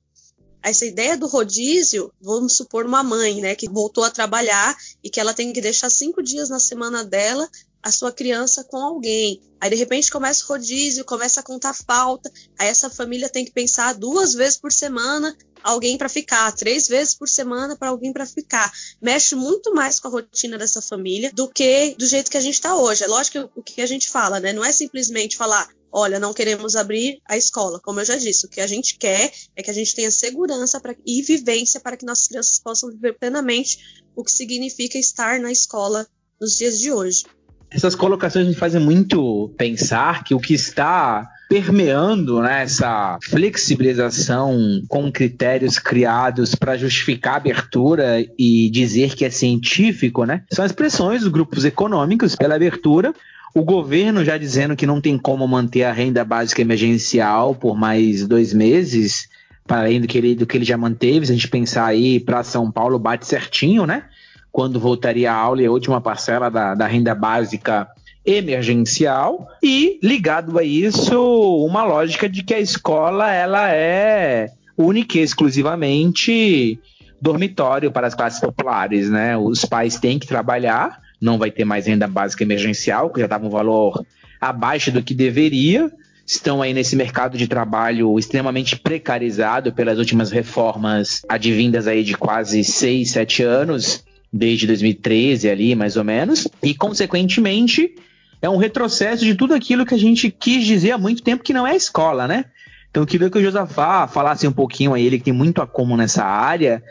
[0.63, 5.19] essa ideia do rodízio, vamos supor uma mãe, né, que voltou a trabalhar e que
[5.19, 7.49] ela tem que deixar cinco dias na semana dela
[7.83, 9.41] a sua criança com alguém.
[9.61, 12.31] Aí de repente começa o rodízio, começa a contar falta.
[12.59, 17.15] Aí essa família tem que pensar duas vezes por semana alguém para ficar, três vezes
[17.15, 18.73] por semana para alguém para ficar.
[19.01, 22.55] Mexe muito mais com a rotina dessa família do que do jeito que a gente
[22.55, 23.05] está hoje.
[23.05, 24.53] É lógico que o que a gente fala, né?
[24.53, 27.79] Não é simplesmente falar, olha, não queremos abrir a escola.
[27.81, 30.81] Como eu já disse, o que a gente quer é que a gente tenha segurança
[30.81, 33.79] pra, e vivência para que nossas crianças possam viver plenamente
[34.17, 36.07] o que significa estar na escola
[36.41, 37.25] nos dias de hoje.
[37.71, 45.13] Essas colocações me fazem muito pensar que o que está permeando né, essa flexibilização com
[45.13, 51.31] critérios criados para justificar a abertura e dizer que é científico, né, são expressões dos
[51.31, 53.15] grupos econômicos pela abertura
[53.55, 58.27] O governo já dizendo que não tem como manter a renda básica emergencial por mais
[58.27, 59.29] dois meses,
[59.67, 61.27] para além do que ele, do que ele já manteve.
[61.27, 64.05] Se a gente pensar aí para São Paulo, bate certinho, né?
[64.51, 67.89] Quando voltaria a aula e a última parcela da, da renda básica
[68.25, 75.23] emergencial e ligado a isso uma lógica de que a escola ela é única e
[75.23, 76.79] exclusivamente
[77.21, 79.37] dormitório para as classes populares, né?
[79.37, 83.47] Os pais têm que trabalhar, não vai ter mais renda básica emergencial, que já estava
[83.47, 84.05] um valor
[84.41, 85.91] abaixo do que deveria.
[86.27, 92.65] Estão aí nesse mercado de trabalho extremamente precarizado pelas últimas reformas advindas aí de quase
[92.65, 97.95] 6, 7 anos, desde 2013 ali, mais ou menos, e consequentemente
[98.41, 101.53] é um retrocesso de tudo aquilo que a gente quis dizer há muito tempo que
[101.53, 102.47] não é escola, né?
[102.91, 105.97] Então queria que o Josafá falasse um pouquinho a ele, que tem muito a como
[105.97, 106.83] nessa área,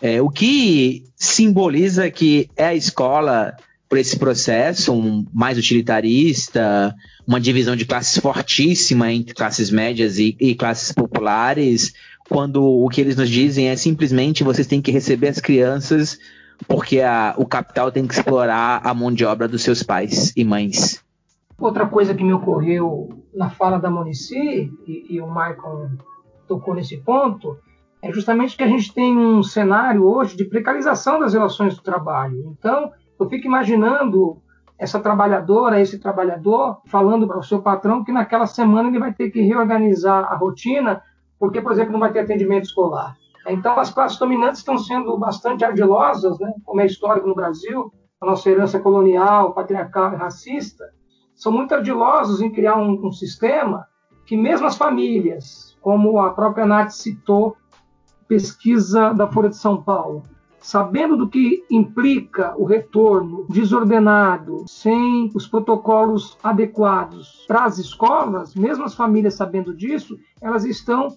[0.00, 3.56] é, o que simboliza que é a escola
[3.92, 10.34] por esse processo um, mais utilitarista, uma divisão de classes fortíssima entre classes médias e,
[10.40, 11.92] e classes populares,
[12.26, 16.18] quando o que eles nos dizem é simplesmente vocês têm que receber as crianças
[16.66, 20.42] porque a, o capital tem que explorar a mão de obra dos seus pais e
[20.42, 21.04] mães.
[21.58, 25.90] Outra coisa que me ocorreu na fala da Monici, e, e o Michael
[26.48, 27.58] tocou nesse ponto,
[28.00, 32.56] é justamente que a gente tem um cenário hoje de precarização das relações do trabalho.
[32.58, 34.42] Então, eu fico imaginando
[34.78, 39.30] essa trabalhadora, esse trabalhador, falando para o seu patrão que naquela semana ele vai ter
[39.30, 41.02] que reorganizar a rotina,
[41.38, 43.16] porque, por exemplo, não vai ter atendimento escolar.
[43.46, 46.52] Então, as classes dominantes estão sendo bastante ardilosas, né?
[46.64, 50.84] como é histórico no Brasil, a nossa herança colonial, patriarcal e racista,
[51.34, 53.86] são muito ardilosos em criar um, um sistema
[54.26, 57.56] que mesmo as famílias, como a própria Nath citou,
[58.28, 60.22] pesquisa da Folha de São Paulo,
[60.62, 68.84] sabendo do que implica o retorno desordenado, sem os protocolos adequados para as escolas, mesmo
[68.84, 71.08] as famílias sabendo disso, elas estão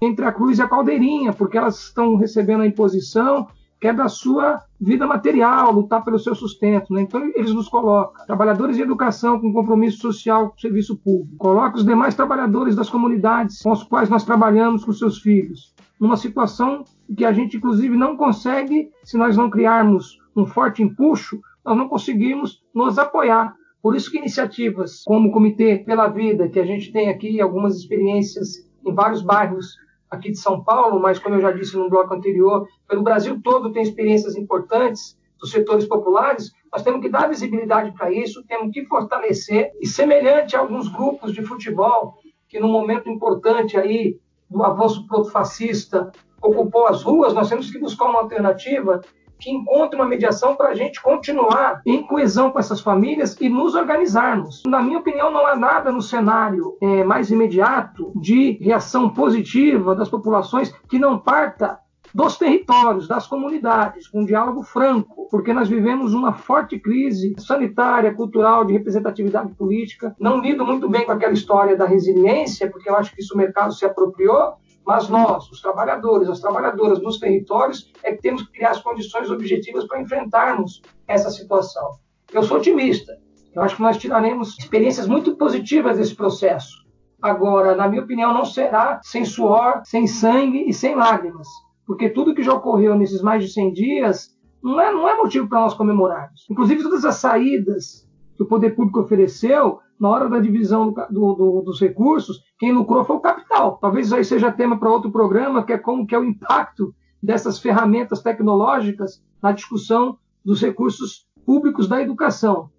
[0.00, 3.46] entre a cruz e a caldeirinha, porque elas estão recebendo a imposição
[3.84, 6.90] que é da sua vida material, lutar pelo seu sustento.
[6.90, 7.02] Né?
[7.02, 11.76] Então, eles nos colocam, trabalhadores de educação com compromisso social com o serviço público, coloca
[11.76, 16.82] os demais trabalhadores das comunidades com os quais nós trabalhamos com seus filhos, numa situação
[17.14, 21.86] que a gente, inclusive, não consegue, se nós não criarmos um forte empuxo, nós não
[21.86, 23.54] conseguimos nos apoiar.
[23.82, 27.76] Por isso que iniciativas como o Comitê pela Vida, que a gente tem aqui algumas
[27.76, 29.76] experiências em vários bairros
[30.14, 33.72] aqui de São Paulo, mas como eu já disse no bloco anterior, pelo Brasil todo
[33.72, 38.84] tem experiências importantes dos setores populares, nós temos que dar visibilidade para isso, temos que
[38.86, 42.14] fortalecer, e semelhante a alguns grupos de futebol
[42.48, 48.06] que no momento importante aí do avanço protofascista ocupou as ruas, nós temos que buscar
[48.06, 49.00] uma alternativa
[49.44, 53.74] que encontre uma mediação para a gente continuar em coesão com essas famílias e nos
[53.74, 54.62] organizarmos.
[54.66, 60.08] Na minha opinião, não há nada no cenário é, mais imediato de reação positiva das
[60.08, 61.78] populações que não parta
[62.14, 68.14] dos territórios, das comunidades, com um diálogo franco, porque nós vivemos uma forte crise sanitária,
[68.14, 70.14] cultural, de representatividade política.
[70.20, 73.36] Não lido muito bem com aquela história da resiliência, porque eu acho que isso o
[73.36, 74.54] mercado se apropriou,
[74.86, 79.30] mas nós, os trabalhadores, as trabalhadoras nos territórios, é que temos que criar as condições
[79.30, 81.92] objetivas para enfrentarmos essa situação.
[82.32, 83.12] Eu sou otimista.
[83.54, 86.84] Eu acho que nós tiraremos experiências muito positivas desse processo.
[87.22, 91.48] Agora, na minha opinião, não será sem suor, sem sangue e sem lágrimas.
[91.86, 95.48] Porque tudo que já ocorreu nesses mais de 100 dias não é, não é motivo
[95.48, 96.46] para nós comemorarmos.
[96.50, 101.62] Inclusive, todas as saídas que o poder público ofereceu na hora da divisão do, do,
[101.64, 103.78] dos recursos, quem lucrou foi o capital.
[103.80, 106.94] Talvez isso aí seja tema para outro programa, que é como que é o impacto
[107.22, 112.70] dessas ferramentas tecnológicas na discussão dos recursos públicos da educação.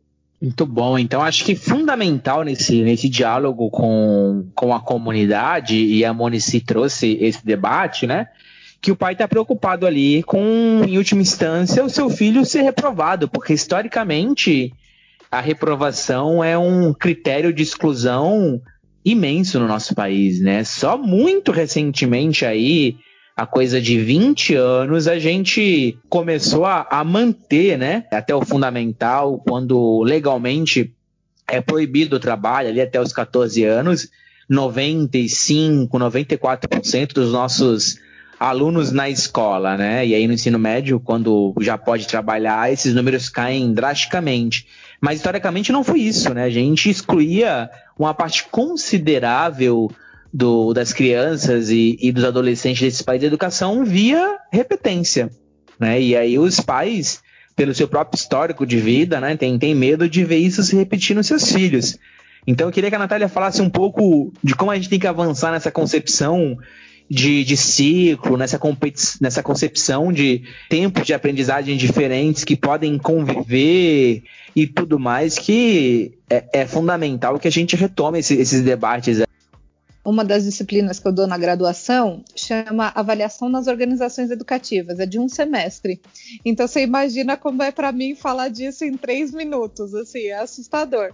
[0.42, 1.00] Muito bom.
[1.00, 7.18] Então, acho que fundamental nesse, nesse diálogo com, com a comunidade, e a Monici trouxe
[7.22, 8.28] esse debate, né?
[8.82, 13.28] Que o pai está preocupado ali com, em última instância, o seu filho ser reprovado,
[13.28, 14.74] porque historicamente
[15.32, 18.62] a reprovação é um critério de exclusão
[19.04, 20.64] imenso no nosso país, né?
[20.64, 22.98] Só muito recentemente aí,
[23.36, 28.06] a coisa de 20 anos, a gente começou a, a manter, né?
[28.12, 30.94] Até o fundamental, quando legalmente
[31.48, 34.10] é proibido o trabalho ali até os 14 anos,
[34.50, 38.00] 95, 94% dos nossos
[38.40, 40.06] alunos na escola, né?
[40.06, 44.68] E aí no ensino médio, quando já pode trabalhar, esses números caem drasticamente.
[45.02, 46.44] Mas historicamente não foi isso, né?
[46.44, 49.92] A gente excluía uma parte considerável
[50.34, 55.30] do, das crianças e, e, dos adolescentes desse país da educação via repetência,
[55.80, 56.02] né?
[56.02, 57.24] E aí os pais
[57.56, 61.16] pelo seu próprio histórico de vida, né, tem, tem medo de ver isso se repetir
[61.16, 61.98] nos seus filhos.
[62.46, 65.08] Então eu queria que a Natália falasse um pouco de como a gente tem que
[65.08, 66.58] avançar nessa concepção
[67.10, 68.60] de, de ciclo, nessa,
[69.22, 74.24] nessa concepção de tempos de aprendizagem diferentes que podem conviver
[74.56, 79.22] e tudo mais, que é, é fundamental que a gente retome esse, esses debates.
[80.04, 85.20] Uma das disciplinas que eu dou na graduação chama Avaliação nas Organizações Educativas, é de
[85.20, 86.00] um semestre.
[86.44, 91.12] Então você imagina como é para mim falar disso em três minutos, assim, é assustador.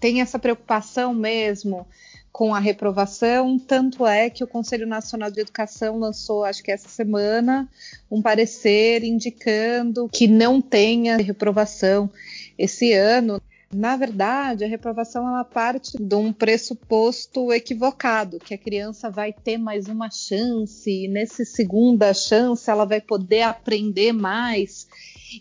[0.00, 1.86] Tem essa preocupação mesmo
[2.34, 6.88] com a reprovação, tanto é que o Conselho Nacional de Educação lançou, acho que essa
[6.88, 7.70] semana,
[8.10, 12.10] um parecer indicando que não tenha reprovação
[12.58, 13.40] esse ano.
[13.72, 19.56] Na verdade, a reprovação ela parte de um pressuposto equivocado, que a criança vai ter
[19.56, 24.88] mais uma chance, e nessa segunda chance ela vai poder aprender mais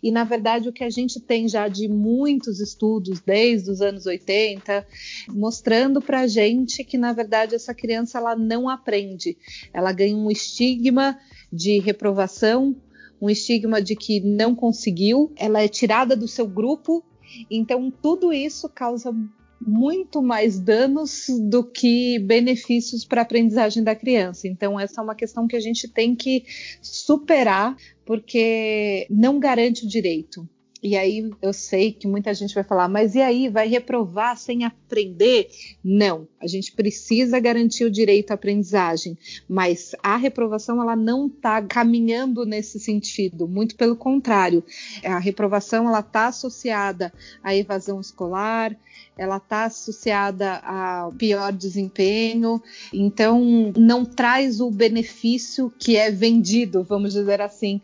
[0.01, 4.05] e, na verdade, o que a gente tem já de muitos estudos desde os anos
[4.05, 4.85] 80,
[5.29, 9.37] mostrando para a gente que, na verdade, essa criança ela não aprende.
[9.73, 11.17] Ela ganha um estigma
[11.51, 12.75] de reprovação,
[13.21, 17.03] um estigma de que não conseguiu, ela é tirada do seu grupo.
[17.49, 19.13] Então, tudo isso causa
[19.65, 24.47] muito mais danos do que benefícios para a aprendizagem da criança.
[24.47, 26.45] Então, essa é uma questão que a gente tem que
[26.81, 30.47] superar, porque não garante o direito.
[30.83, 34.65] E aí eu sei que muita gente vai falar, mas e aí, vai reprovar sem
[34.65, 35.47] aprender?
[35.81, 39.17] Não, a gente precisa garantir o direito à aprendizagem,
[39.47, 44.61] mas a reprovação ela não está caminhando nesse sentido, muito pelo contrário.
[45.05, 48.77] A reprovação ela está associada à evasão escolar,
[49.17, 52.61] ela está associada ao pior desempenho,
[52.91, 57.79] então não traz o benefício que é vendido, vamos dizer assim,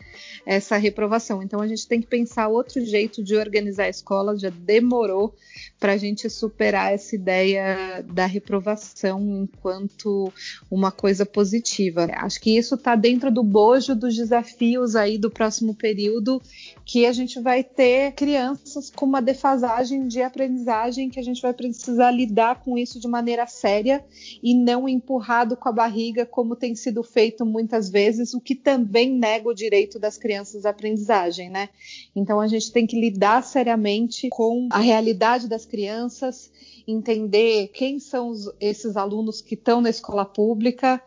[0.46, 1.44] essa reprovação.
[1.44, 5.34] Então a gente tem que pensar outro jeito de organizar a escola, já demorou
[5.80, 10.32] para a gente superar essa ideia da reprovação enquanto
[10.70, 12.08] uma coisa positiva.
[12.16, 16.42] Acho que isso está dentro do bojo dos desafios aí do próximo período,
[16.86, 21.54] que a gente vai ter crianças com uma defasagem de aprendizagem que a gente vai
[21.54, 24.04] precisar lidar com isso de maneira séria
[24.44, 29.12] e não empurrado com a barriga, como tem sido feito muitas vezes, o que também
[29.12, 31.70] nega o direito das crianças à aprendizagem, né?
[32.16, 36.52] Então a gente tem que lidar seriamente com a realidade das crianças,
[36.88, 41.02] entender quem são os, esses alunos que estão na escola pública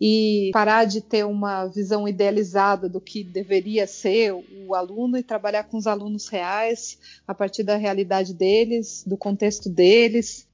[0.00, 5.64] e parar de ter uma visão idealizada do que deveria ser o aluno e trabalhar
[5.64, 10.46] com os alunos reais a partir da realidade deles, do contexto deles.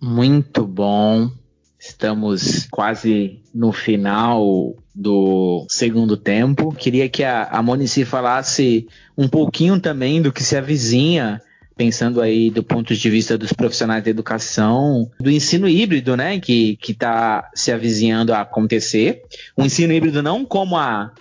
[0.00, 1.30] Muito bom.
[1.78, 6.72] Estamos quase no final do segundo tempo.
[6.72, 11.40] Queria que a, a Monici falasse um pouquinho também do que se avizinha
[11.76, 16.76] pensando aí do ponto de vista dos profissionais da educação, do ensino híbrido, né, que
[16.88, 19.22] está se avizinhando a acontecer.
[19.56, 21.12] O ensino híbrido não como a,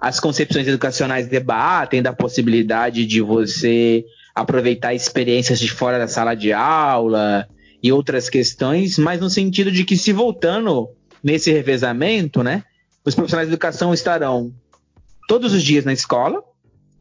[0.00, 6.50] as concepções educacionais debatem da possibilidade de você aproveitar experiências de fora da sala de
[6.50, 7.46] aula
[7.82, 10.88] e outras questões, mas no sentido de que se voltando
[11.22, 12.64] nesse revezamento, né,
[13.06, 14.52] os profissionais de educação estarão
[15.28, 16.42] todos os dias na escola,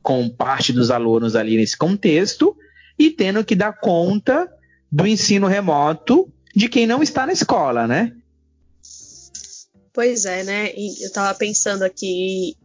[0.04, 2.56] com parte dos alunos ali nesse contexto,
[2.98, 4.48] e tendo que dar conta
[4.92, 8.16] do ensino remoto de quem não está na escola, né?
[9.92, 10.72] Pois é, né?
[10.74, 12.56] Eu estava pensando aqui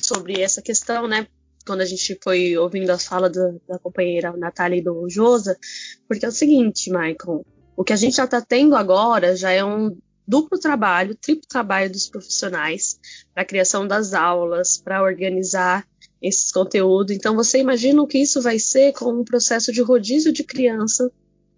[0.00, 1.26] sobre essa questão, né?
[1.66, 5.58] Quando a gente foi ouvindo a fala do, da companheira Natália e do Josa,
[6.06, 7.44] porque é o seguinte, Michael,
[7.76, 9.96] o que a gente já está tendo agora já é um
[10.26, 12.98] duplo trabalho, triplo trabalho dos profissionais
[13.32, 15.86] para a criação das aulas, para organizar
[16.20, 17.14] esses conteúdos.
[17.14, 21.10] Então, você imagina o que isso vai ser com um processo de rodízio de criança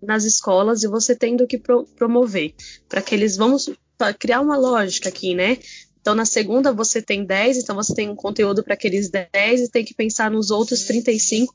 [0.02, 2.54] nas escolas e você tendo que pro promover
[2.88, 3.70] para que eles vamos
[4.18, 5.58] criar uma lógica aqui, né?
[6.00, 9.70] Então, na segunda você tem 10, então você tem um conteúdo para aqueles 10 e
[9.70, 11.54] tem que pensar nos outros 35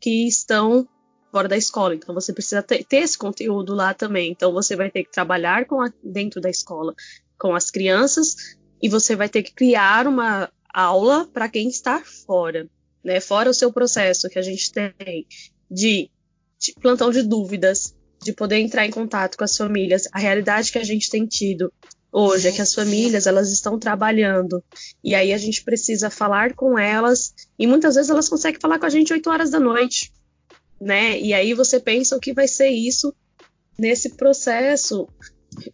[0.00, 0.88] que estão
[1.36, 1.94] fora da escola.
[1.94, 4.30] Então, você precisa ter, ter esse conteúdo lá também.
[4.30, 6.94] Então, você vai ter que trabalhar com a, dentro da escola
[7.38, 12.66] com as crianças e você vai ter que criar uma aula para quem está fora,
[13.04, 13.20] né?
[13.20, 15.26] Fora o seu processo que a gente tem
[15.70, 16.10] de,
[16.58, 20.08] de plantão de dúvidas, de poder entrar em contato com as famílias.
[20.12, 21.70] A realidade que a gente tem tido
[22.10, 24.64] hoje é que as famílias elas estão trabalhando
[25.04, 28.86] e aí a gente precisa falar com elas e muitas vezes elas conseguem falar com
[28.86, 30.10] a gente 8 horas da noite,
[30.80, 31.18] né?
[31.20, 33.14] E aí você pensa o que vai ser isso
[33.78, 35.08] nesse processo,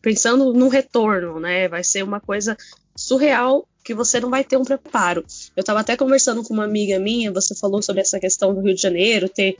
[0.01, 1.69] pensando no retorno, né?
[1.69, 2.57] Vai ser uma coisa
[2.97, 5.25] surreal que você não vai ter um preparo.
[5.57, 8.75] Eu estava até conversando com uma amiga minha, você falou sobre essa questão do Rio
[8.75, 9.57] de Janeiro ter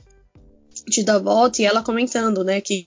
[0.89, 2.85] tido a volta e ela comentando, né, que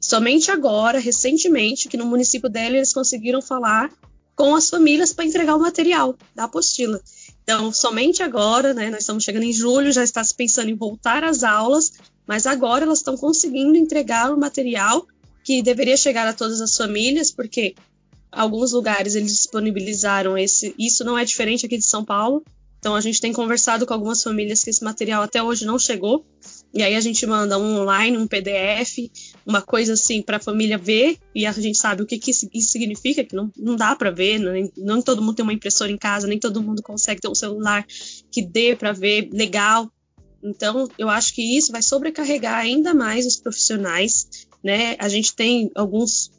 [0.00, 3.90] somente agora, recentemente, que no município dela eles conseguiram falar
[4.36, 7.00] com as famílias para entregar o material da apostila.
[7.48, 11.24] Então, somente agora, né, nós estamos chegando em julho, já está se pensando em voltar
[11.24, 11.94] às aulas,
[12.26, 15.06] mas agora elas estão conseguindo entregar o material
[15.42, 17.74] que deveria chegar a todas as famílias, porque
[18.30, 20.74] alguns lugares eles disponibilizaram esse.
[20.78, 22.44] Isso não é diferente aqui de São Paulo.
[22.80, 26.26] Então a gente tem conversado com algumas famílias que esse material até hoje não chegou.
[26.72, 29.10] E aí a gente manda um online, um PDF,
[29.44, 32.48] uma coisa assim para a família ver e a gente sabe o que, que isso
[32.60, 35.96] significa, que não, não dá para ver, nem, não todo mundo tem uma impressora em
[35.96, 37.86] casa, nem todo mundo consegue ter um celular
[38.30, 39.90] que dê para ver legal.
[40.42, 44.28] Então, eu acho que isso vai sobrecarregar ainda mais os profissionais,
[44.62, 44.94] né?
[44.98, 46.30] A gente tem alguns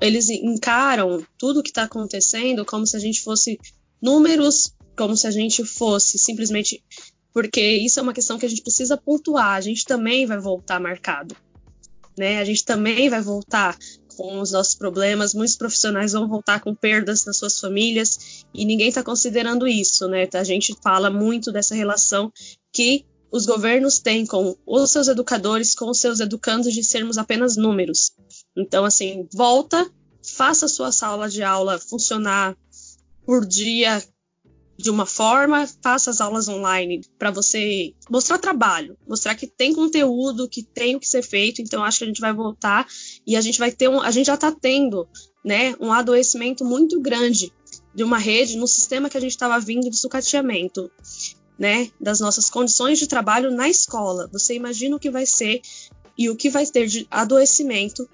[0.00, 3.60] eles encaram tudo o que está acontecendo como se a gente fosse
[4.00, 6.82] números, como se a gente fosse simplesmente
[7.34, 9.56] porque isso é uma questão que a gente precisa pontuar.
[9.56, 11.36] A gente também vai voltar marcado,
[12.16, 12.38] né?
[12.38, 13.76] A gente também vai voltar
[14.16, 15.34] com os nossos problemas.
[15.34, 20.28] Muitos profissionais vão voltar com perdas nas suas famílias e ninguém está considerando isso, né?
[20.32, 22.32] A gente fala muito dessa relação
[22.72, 27.56] que os governos têm com os seus educadores, com os seus educandos de sermos apenas
[27.56, 28.12] números.
[28.56, 29.90] Então, assim, volta,
[30.22, 32.56] faça a sua sala de aula funcionar
[33.26, 34.00] por dia
[34.76, 40.48] de uma forma, faça as aulas online para você mostrar trabalho, mostrar que tem conteúdo,
[40.48, 41.62] que tem o que ser feito.
[41.62, 42.86] Então acho que a gente vai voltar
[43.26, 45.06] e a gente vai ter um, a gente já está tendo,
[45.44, 47.52] né, um adoecimento muito grande
[47.94, 50.90] de uma rede no sistema que a gente estava vindo de sucateamento,
[51.56, 54.28] né, das nossas condições de trabalho na escola.
[54.32, 55.60] Você imagina o que vai ser
[56.18, 58.08] e o que vai ter de adoecimento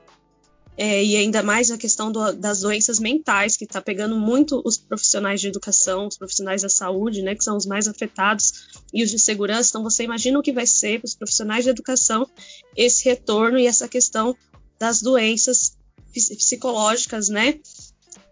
[0.83, 4.79] é, e ainda mais a questão do, das doenças mentais, que está pegando muito os
[4.79, 9.11] profissionais de educação, os profissionais da saúde, né, que são os mais afetados, e os
[9.11, 9.69] de segurança.
[9.69, 12.27] Então, você imagina o que vai ser para os profissionais de educação
[12.75, 14.35] esse retorno e essa questão
[14.79, 15.77] das doenças
[16.15, 17.61] psicológicas, né?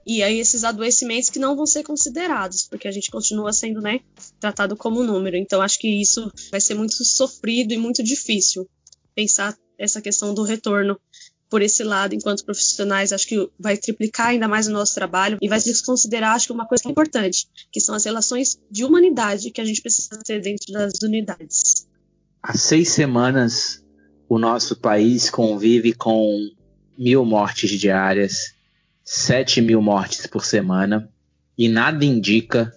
[0.06, 4.00] E aí esses adoecimentos que não vão ser considerados, porque a gente continua sendo, né,
[4.40, 5.36] tratado como número.
[5.36, 8.66] Então acho que isso vai ser muito sofrido e muito difícil
[9.14, 10.98] pensar essa questão do retorno
[11.50, 15.48] por esse lado, enquanto profissionais, acho que vai triplicar ainda mais o nosso trabalho e
[15.48, 19.60] vai desconsiderar, acho que uma coisa é importante, que são as relações de humanidade que
[19.60, 21.86] a gente precisa ter dentro das unidades.
[22.42, 23.82] Há seis semanas,
[24.28, 26.50] o nosso país convive com
[26.96, 28.54] mil mortes diárias,
[29.02, 31.10] sete mil mortes por semana,
[31.56, 32.72] e nada indica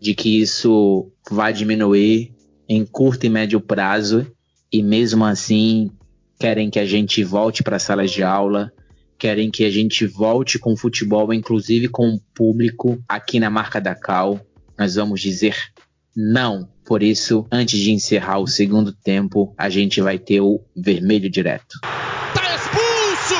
[0.00, 2.34] de que isso vai diminuir
[2.68, 4.26] em curto e médio prazo,
[4.70, 5.90] e mesmo assim
[6.38, 8.72] querem que a gente volte para as salas de aula,
[9.18, 13.94] querem que a gente volte com futebol, inclusive com o público aqui na marca da
[13.94, 14.40] Cal.
[14.78, 15.56] Nós vamos dizer
[16.14, 16.68] não.
[16.84, 21.80] Por isso, antes de encerrar o segundo tempo, a gente vai ter o vermelho direto.
[21.82, 23.34] Tá expulso!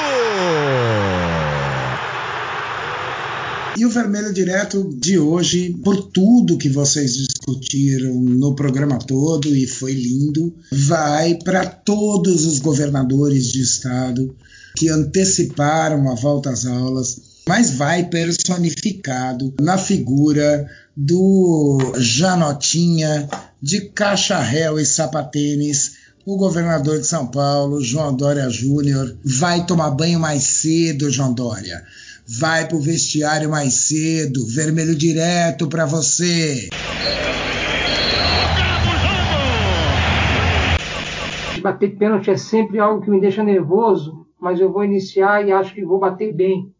[3.78, 7.12] E o vermelho direto de hoje, por tudo que vocês
[7.46, 14.34] discutiram no programa todo, e foi lindo, vai para todos os governadores de estado
[14.76, 23.28] que anteciparam a volta às aulas, mas vai personificado na figura do Janotinha
[23.62, 25.92] de Caixa Réu e Sapatênis,
[26.26, 31.84] o governador de São Paulo, João Dória Júnior, vai tomar banho mais cedo, João Dória
[32.28, 36.68] vai pro vestiário mais cedo, vermelho direto para você.
[41.62, 45.74] Bater pênalti é sempre algo que me deixa nervoso, mas eu vou iniciar e acho
[45.74, 46.72] que vou bater bem,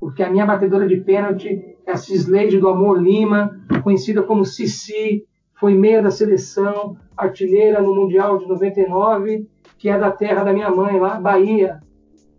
[0.00, 5.24] porque a minha batedora de pênalti é a Cisleide do Amor Lima, conhecida como Cici,
[5.54, 9.46] foi meia da seleção, artilheira no Mundial de 99,
[9.78, 11.80] que é da terra da minha mãe lá, Bahia,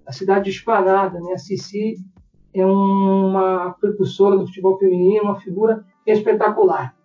[0.06, 1.34] a cidade de Esplanada, né?
[1.34, 1.96] A Cici
[2.56, 6.96] é uma precursora do futebol feminino, uma figura espetacular.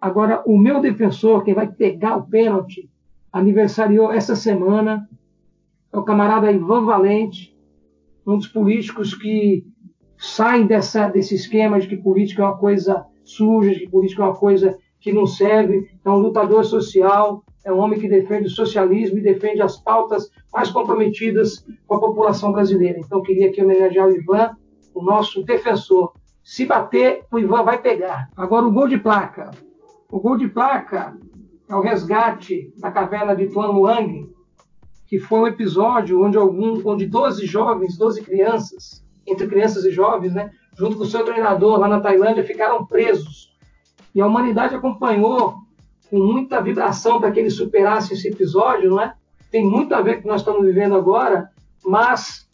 [0.00, 2.90] Agora, o meu defensor, quem vai pegar o pênalti,
[3.32, 5.08] aniversariou essa semana,
[5.92, 7.56] é o camarada Ivan Valente,
[8.26, 9.64] um dos políticos que
[10.18, 14.26] saem dessa, desse esquema de que política é uma coisa suja, de que política é
[14.26, 18.50] uma coisa que não serve, é um lutador social, é um homem que defende o
[18.50, 22.98] socialismo e defende as pautas mais comprometidas com a população brasileira.
[22.98, 24.50] Então, queria aqui homenagear o Ivan,
[24.94, 26.12] o nosso defensor.
[26.42, 28.28] Se bater, o Ivan vai pegar.
[28.36, 29.50] Agora, o gol de placa.
[30.10, 31.16] O gol de placa
[31.68, 34.30] é o resgate da caverna de Tuan Luang,
[35.06, 40.34] que foi um episódio onde, algum, onde 12 jovens, 12 crianças, entre crianças e jovens,
[40.34, 43.54] né, junto com o seu treinador lá na Tailândia, ficaram presos.
[44.14, 45.63] E a humanidade acompanhou
[46.14, 49.14] com muita vibração para que eles superassem esse episódio, não é?
[49.50, 51.50] Tem muito a ver com o que nós estamos vivendo agora,
[51.84, 52.48] mas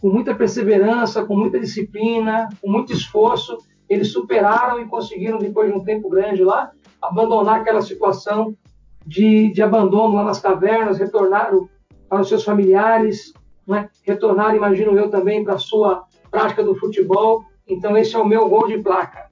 [0.00, 3.58] com muita perseverança, com muita disciplina, com muito esforço,
[3.88, 6.70] eles superaram e conseguiram, depois de um tempo grande lá,
[7.02, 8.56] abandonar aquela situação
[9.04, 11.68] de, de abandono lá nas cavernas, retornaram
[12.08, 13.32] para os seus familiares,
[13.66, 13.88] né?
[14.04, 17.42] retornaram, imagino eu também, para a sua prática do futebol.
[17.66, 19.28] Então, esse é o meu gol de placa.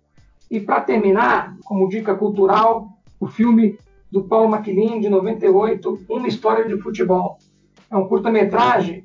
[0.51, 3.78] E para terminar, como dica cultural, o filme
[4.10, 7.38] do Paulo Maquilin, de 98, Uma História de Futebol.
[7.90, 9.04] É um curta-metragem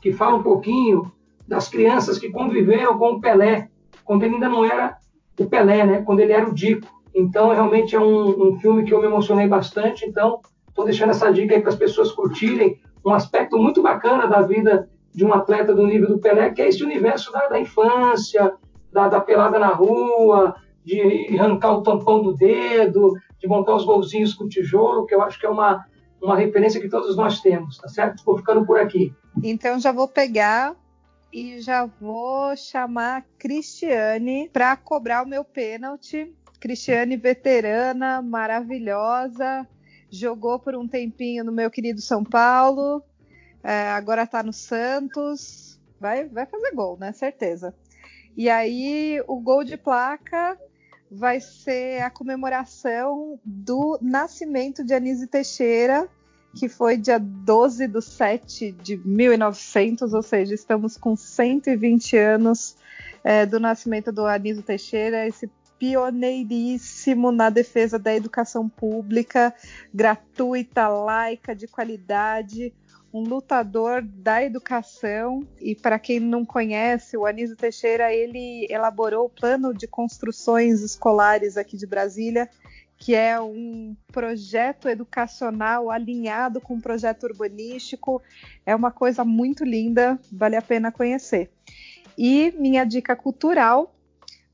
[0.00, 1.10] que fala um pouquinho
[1.46, 3.68] das crianças que conviveram com o Pelé,
[4.04, 4.96] quando ele ainda não era
[5.38, 6.02] o Pelé, né?
[6.02, 6.86] quando ele era o Dico.
[7.14, 10.04] Então, realmente é um, um filme que eu me emocionei bastante.
[10.04, 14.42] Então, estou deixando essa dica aí para as pessoas curtirem um aspecto muito bacana da
[14.42, 18.52] vida de um atleta do nível do Pelé, que é esse universo da, da infância,
[18.92, 20.54] da, da, pelada na rua,
[20.86, 25.38] de arrancar o tampão do dedo, de montar os golzinhos com tijolo, que eu acho
[25.38, 25.84] que é uma,
[26.22, 28.18] uma referência que todos nós temos, tá certo?
[28.18, 29.12] Estou ficando por aqui.
[29.42, 30.76] Então já vou pegar
[31.32, 39.66] e já vou chamar a Cristiane para cobrar o meu pênalti Cristiane, veterana, maravilhosa,
[40.08, 43.02] jogou por um tempinho no meu querido São Paulo,
[43.62, 47.12] é, agora está no Santos, vai, vai fazer gol, né?
[47.12, 47.74] Certeza.
[48.36, 50.58] E aí o gol de placa
[51.10, 56.08] vai ser a comemoração do nascimento de Anise Teixeira,
[56.54, 62.76] que foi dia 12 de 7 de 1900, ou seja, estamos com 120 anos
[63.22, 69.54] é, do nascimento do Anísio Teixeira, esse pioneiríssimo na defesa da educação pública,
[69.92, 72.72] gratuita, laica, de qualidade,
[73.12, 75.46] um lutador da educação.
[75.60, 81.56] E para quem não conhece, o Anísio Teixeira, ele elaborou o plano de construções escolares
[81.56, 82.48] aqui de Brasília,
[82.98, 88.22] que é um projeto educacional alinhado com um projeto urbanístico.
[88.64, 91.50] É uma coisa muito linda, vale a pena conhecer.
[92.16, 93.94] E minha dica cultural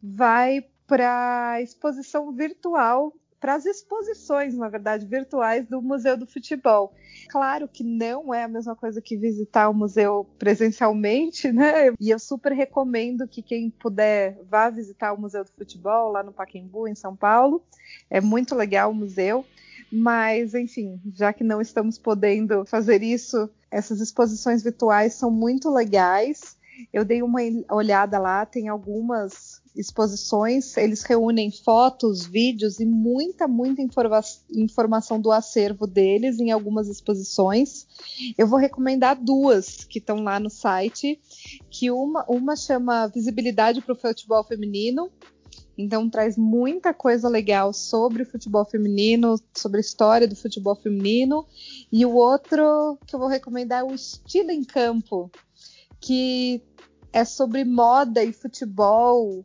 [0.02, 6.94] vai para a exposição virtual, para as exposições, na verdade, virtuais do Museu do Futebol.
[7.28, 11.92] Claro que não é a mesma coisa que visitar o museu presencialmente, né?
[11.98, 16.32] E eu super recomendo que quem puder vá visitar o Museu do Futebol lá no
[16.32, 17.64] Pacaembu, em São Paulo.
[18.08, 19.44] É muito legal o museu.
[19.90, 26.56] Mas, enfim, já que não estamos podendo fazer isso, essas exposições virtuais são muito legais.
[26.92, 27.40] Eu dei uma
[27.70, 34.20] olhada lá, tem algumas exposições, eles reúnem fotos, vídeos e muita, muita informa
[34.50, 37.86] informação do acervo deles em algumas exposições.
[38.36, 41.20] Eu vou recomendar duas que estão lá no site,
[41.70, 45.10] que uma, uma chama Visibilidade para o Futebol Feminino,
[45.76, 51.46] então traz muita coisa legal sobre o futebol feminino, sobre a história do futebol feminino.
[51.90, 55.30] E o outro que eu vou recomendar é o Estilo em Campo,
[56.00, 56.62] que
[57.12, 59.44] é sobre moda e futebol,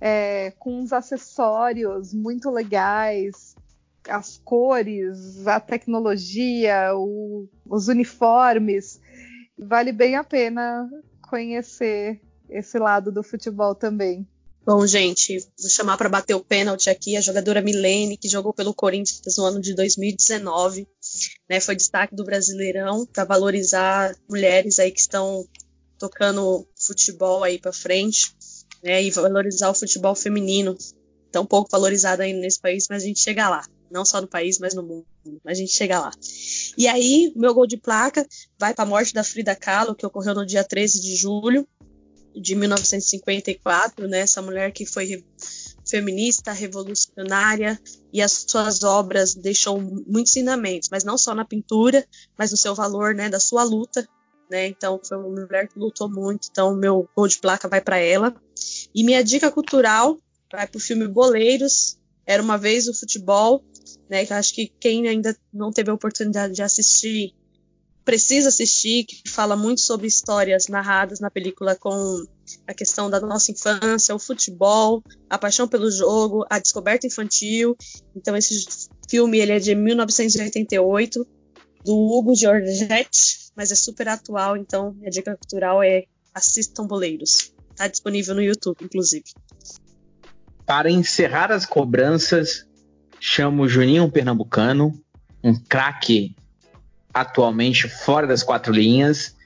[0.00, 3.54] é, com uns acessórios muito legais,
[4.08, 9.00] as cores, a tecnologia, o, os uniformes.
[9.58, 10.88] Vale bem a pena
[11.22, 14.26] conhecer esse lado do futebol também.
[14.64, 18.74] Bom, gente, vou chamar para bater o pênalti aqui a jogadora Milene, que jogou pelo
[18.74, 20.88] Corinthians no ano de 2019.
[21.48, 25.46] Né, foi destaque do Brasileirão para valorizar mulheres aí que estão
[25.98, 28.35] tocando futebol aí para frente
[28.86, 30.78] né, e valorizar o futebol feminino,
[31.32, 33.66] tão pouco valorizado ainda nesse país, mas a gente chega lá.
[33.90, 35.06] Não só no país, mas no mundo.
[35.44, 36.12] Mas a gente chega lá.
[36.78, 38.26] E aí, meu gol de placa
[38.58, 41.66] vai para a morte da Frida Kahlo, que ocorreu no dia 13 de julho
[42.34, 44.20] de 1954, né?
[44.20, 45.24] Essa mulher que foi
[45.88, 47.80] feminista, revolucionária
[48.12, 52.04] e as suas obras deixou muitos ensinamentos, mas não só na pintura,
[52.36, 54.06] mas no seu valor, né, da sua luta,
[54.50, 54.68] né?
[54.68, 58.34] Então foi uma mulher que lutou muito, então meu gol de placa vai para ela.
[58.94, 60.18] E minha dica cultural
[60.50, 63.64] vai para o filme Boleiros, Era uma vez o futebol,
[64.08, 64.26] né?
[64.26, 67.34] Que acho que quem ainda não teve a oportunidade de assistir
[68.06, 72.24] precisa assistir, que fala muito sobre histórias narradas na película com
[72.64, 77.76] a questão da nossa infância, o futebol, a paixão pelo jogo, a descoberta infantil.
[78.14, 78.64] Então esse
[79.10, 81.26] filme ele é de 1988
[81.86, 87.52] do Hugo Giorgetti, mas é super atual, então minha dica cultural é assistam Boleiros.
[87.70, 89.24] Está disponível no YouTube, inclusive.
[90.66, 92.66] Para encerrar as cobranças,
[93.20, 95.00] chamo Juninho Pernambucano,
[95.44, 96.34] um craque
[97.14, 99.36] atualmente fora das quatro linhas,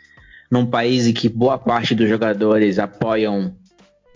[0.50, 3.54] num país em que boa parte dos jogadores apoiam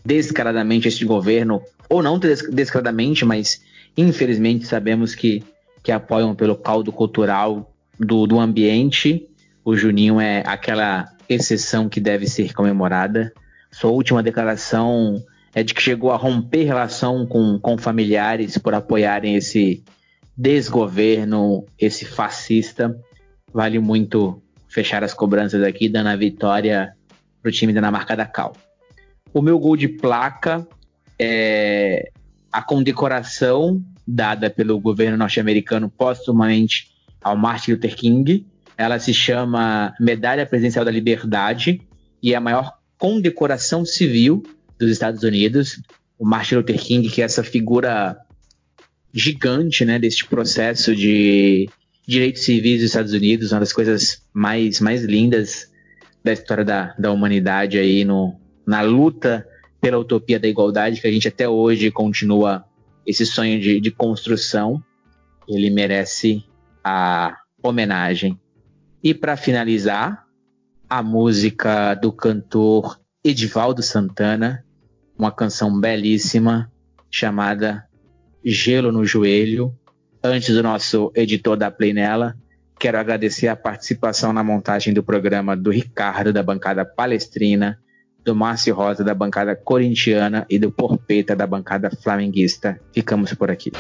[0.03, 3.61] descaradamente este governo, ou não descaradamente, mas
[3.95, 5.45] infelizmente sabemos que,
[5.83, 9.29] que apoiam pelo caldo cultural do, do ambiente.
[9.65, 13.33] O Juninho é aquela exceção que deve ser comemorada.
[13.71, 15.23] Sua última declaração
[15.55, 19.83] é de que chegou a romper relação com, com familiares por apoiarem esse
[20.37, 22.97] desgoverno, esse fascista.
[23.53, 26.95] Vale muito fechar as cobranças aqui, dando a vitória
[27.41, 28.57] para o time da Dinamarca da Cal.
[29.33, 30.67] O meu gol de placa
[31.19, 32.11] é
[32.53, 36.94] a condecoração dada pelo governo norte-americano postumamente
[37.25, 38.47] ao Martin Luther King.
[38.77, 41.81] Ela se chama Medalha Presidencial da Liberdade
[42.23, 44.43] e é a maior condecoração civil
[44.79, 45.81] dos Estados Unidos.
[46.19, 48.17] O Martin Luther King, que é essa figura
[49.13, 51.69] gigante né, deste processo de
[52.07, 55.73] direitos civis dos Estados Unidos, uma das coisas mais, mais lindas
[56.23, 58.35] da história da, da humanidade aí no,
[58.67, 59.47] na luta
[59.81, 62.65] pela utopia da igualdade, que a gente até hoje continua
[63.07, 64.83] esse sonho de, de construção.
[65.47, 66.43] Ele merece
[66.85, 68.39] a homenagem.
[69.03, 70.25] E para finalizar,
[70.89, 74.65] a música do cantor Edivaldo Santana,
[75.19, 76.71] uma canção belíssima
[77.11, 77.85] chamada
[78.45, 79.75] Gelo no Joelho.
[80.23, 82.37] Antes do nosso editor da Play nela,
[82.79, 87.79] quero agradecer a participação na montagem do programa do Ricardo, da bancada palestrina,
[88.25, 92.81] do Márcio Rosa, da bancada corintiana e do Porpeta, da bancada flamenguista.
[92.93, 93.71] Ficamos por aqui.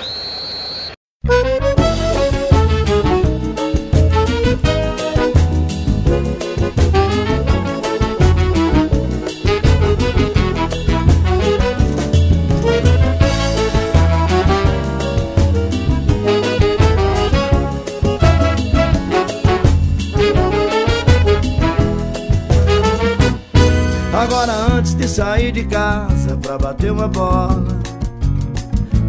[25.08, 27.66] Sair de casa pra bater uma bola.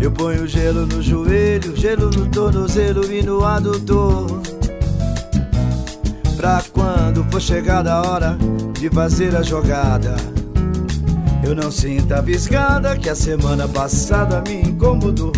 [0.01, 4.41] Eu ponho gelo no joelho, gelo no tornozelo e no adutor.
[6.35, 8.37] Pra quando for chegada a hora
[8.79, 10.15] de fazer a jogada,
[11.43, 15.31] eu não sinto a piscada que a semana passada me incomodou.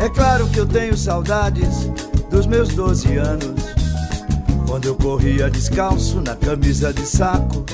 [0.00, 1.90] É claro que eu tenho saudades
[2.30, 3.63] dos meus 12 anos
[4.74, 7.64] quando eu corria descalço na camisa de saco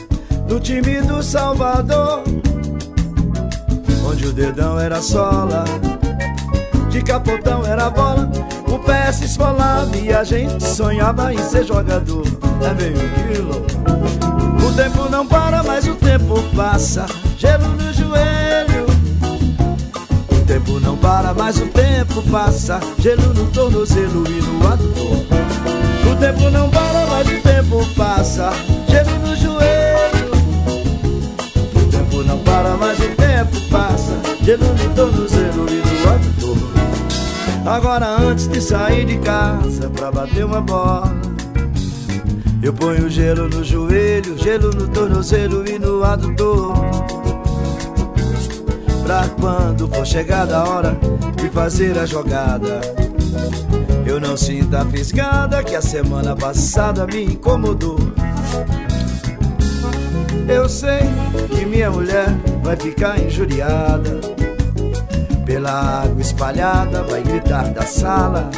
[0.46, 2.22] do time do Salvador,
[4.07, 5.64] onde o dedão era sola,
[6.90, 8.30] de capotão era bola,
[8.68, 12.22] o pé se esfolava e a gente sonhava em ser jogador.
[12.61, 14.68] É meio quilo.
[14.68, 17.07] O tempo não para, mas o tempo passa,
[17.38, 18.84] gelo no joelho.
[20.30, 24.61] O tempo não para, mas o tempo passa, gelo no tornozelo e no
[26.11, 28.50] adutor tempo não para, mas o tempo passa.
[28.88, 30.30] Gelo no joelho.
[31.76, 34.20] O tempo não para, mas o tempo passa.
[34.42, 36.70] Gelo no tornozelo e no adutor.
[37.64, 41.14] Agora antes de sair de casa pra bater uma bola.
[42.62, 46.74] Eu ponho gelo no joelho, gelo no tornozelo e no adutor.
[49.04, 50.98] Pra quando for chegada a hora
[51.36, 52.80] de fazer a jogada
[54.11, 57.96] eu não sinto a fisgada que a semana passada me incomodou.
[60.48, 60.98] Eu sei
[61.48, 62.26] que minha mulher
[62.61, 64.20] vai ficar injuriada
[65.46, 68.50] pela água espalhada, vai gritar da sala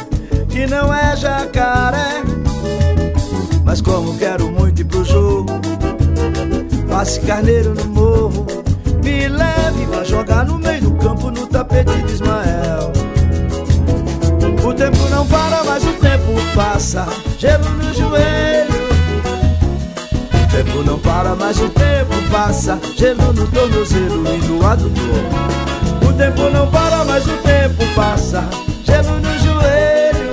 [0.49, 2.23] que não é jacaré.
[3.63, 5.51] Mas como quero muito ir pro jogo,
[6.89, 8.47] passe carneiro no morro,
[9.03, 13.02] me leve pra jogar no meio do campo no tapete de Ismael.
[14.63, 17.05] O tempo não para, mas o tempo passa.
[17.37, 18.73] Gelo no joelho.
[20.33, 22.79] O tempo não para, mas o tempo passa.
[22.95, 25.23] Gelo no tornozelo e no adutor.
[26.07, 28.47] O tempo não para, mas o tempo passa.
[28.85, 30.31] Gelo no joelho.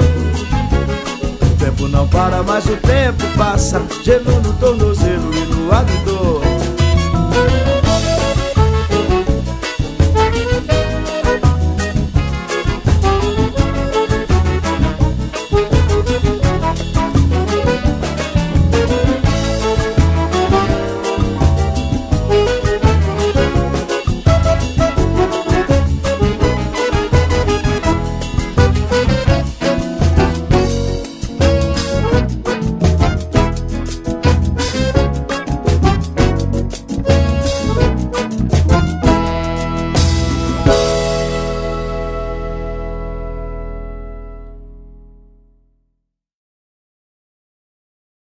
[1.43, 3.83] O tempo não para, mas o tempo passa.
[4.05, 6.50] Gelo no tornozelo e no adutor.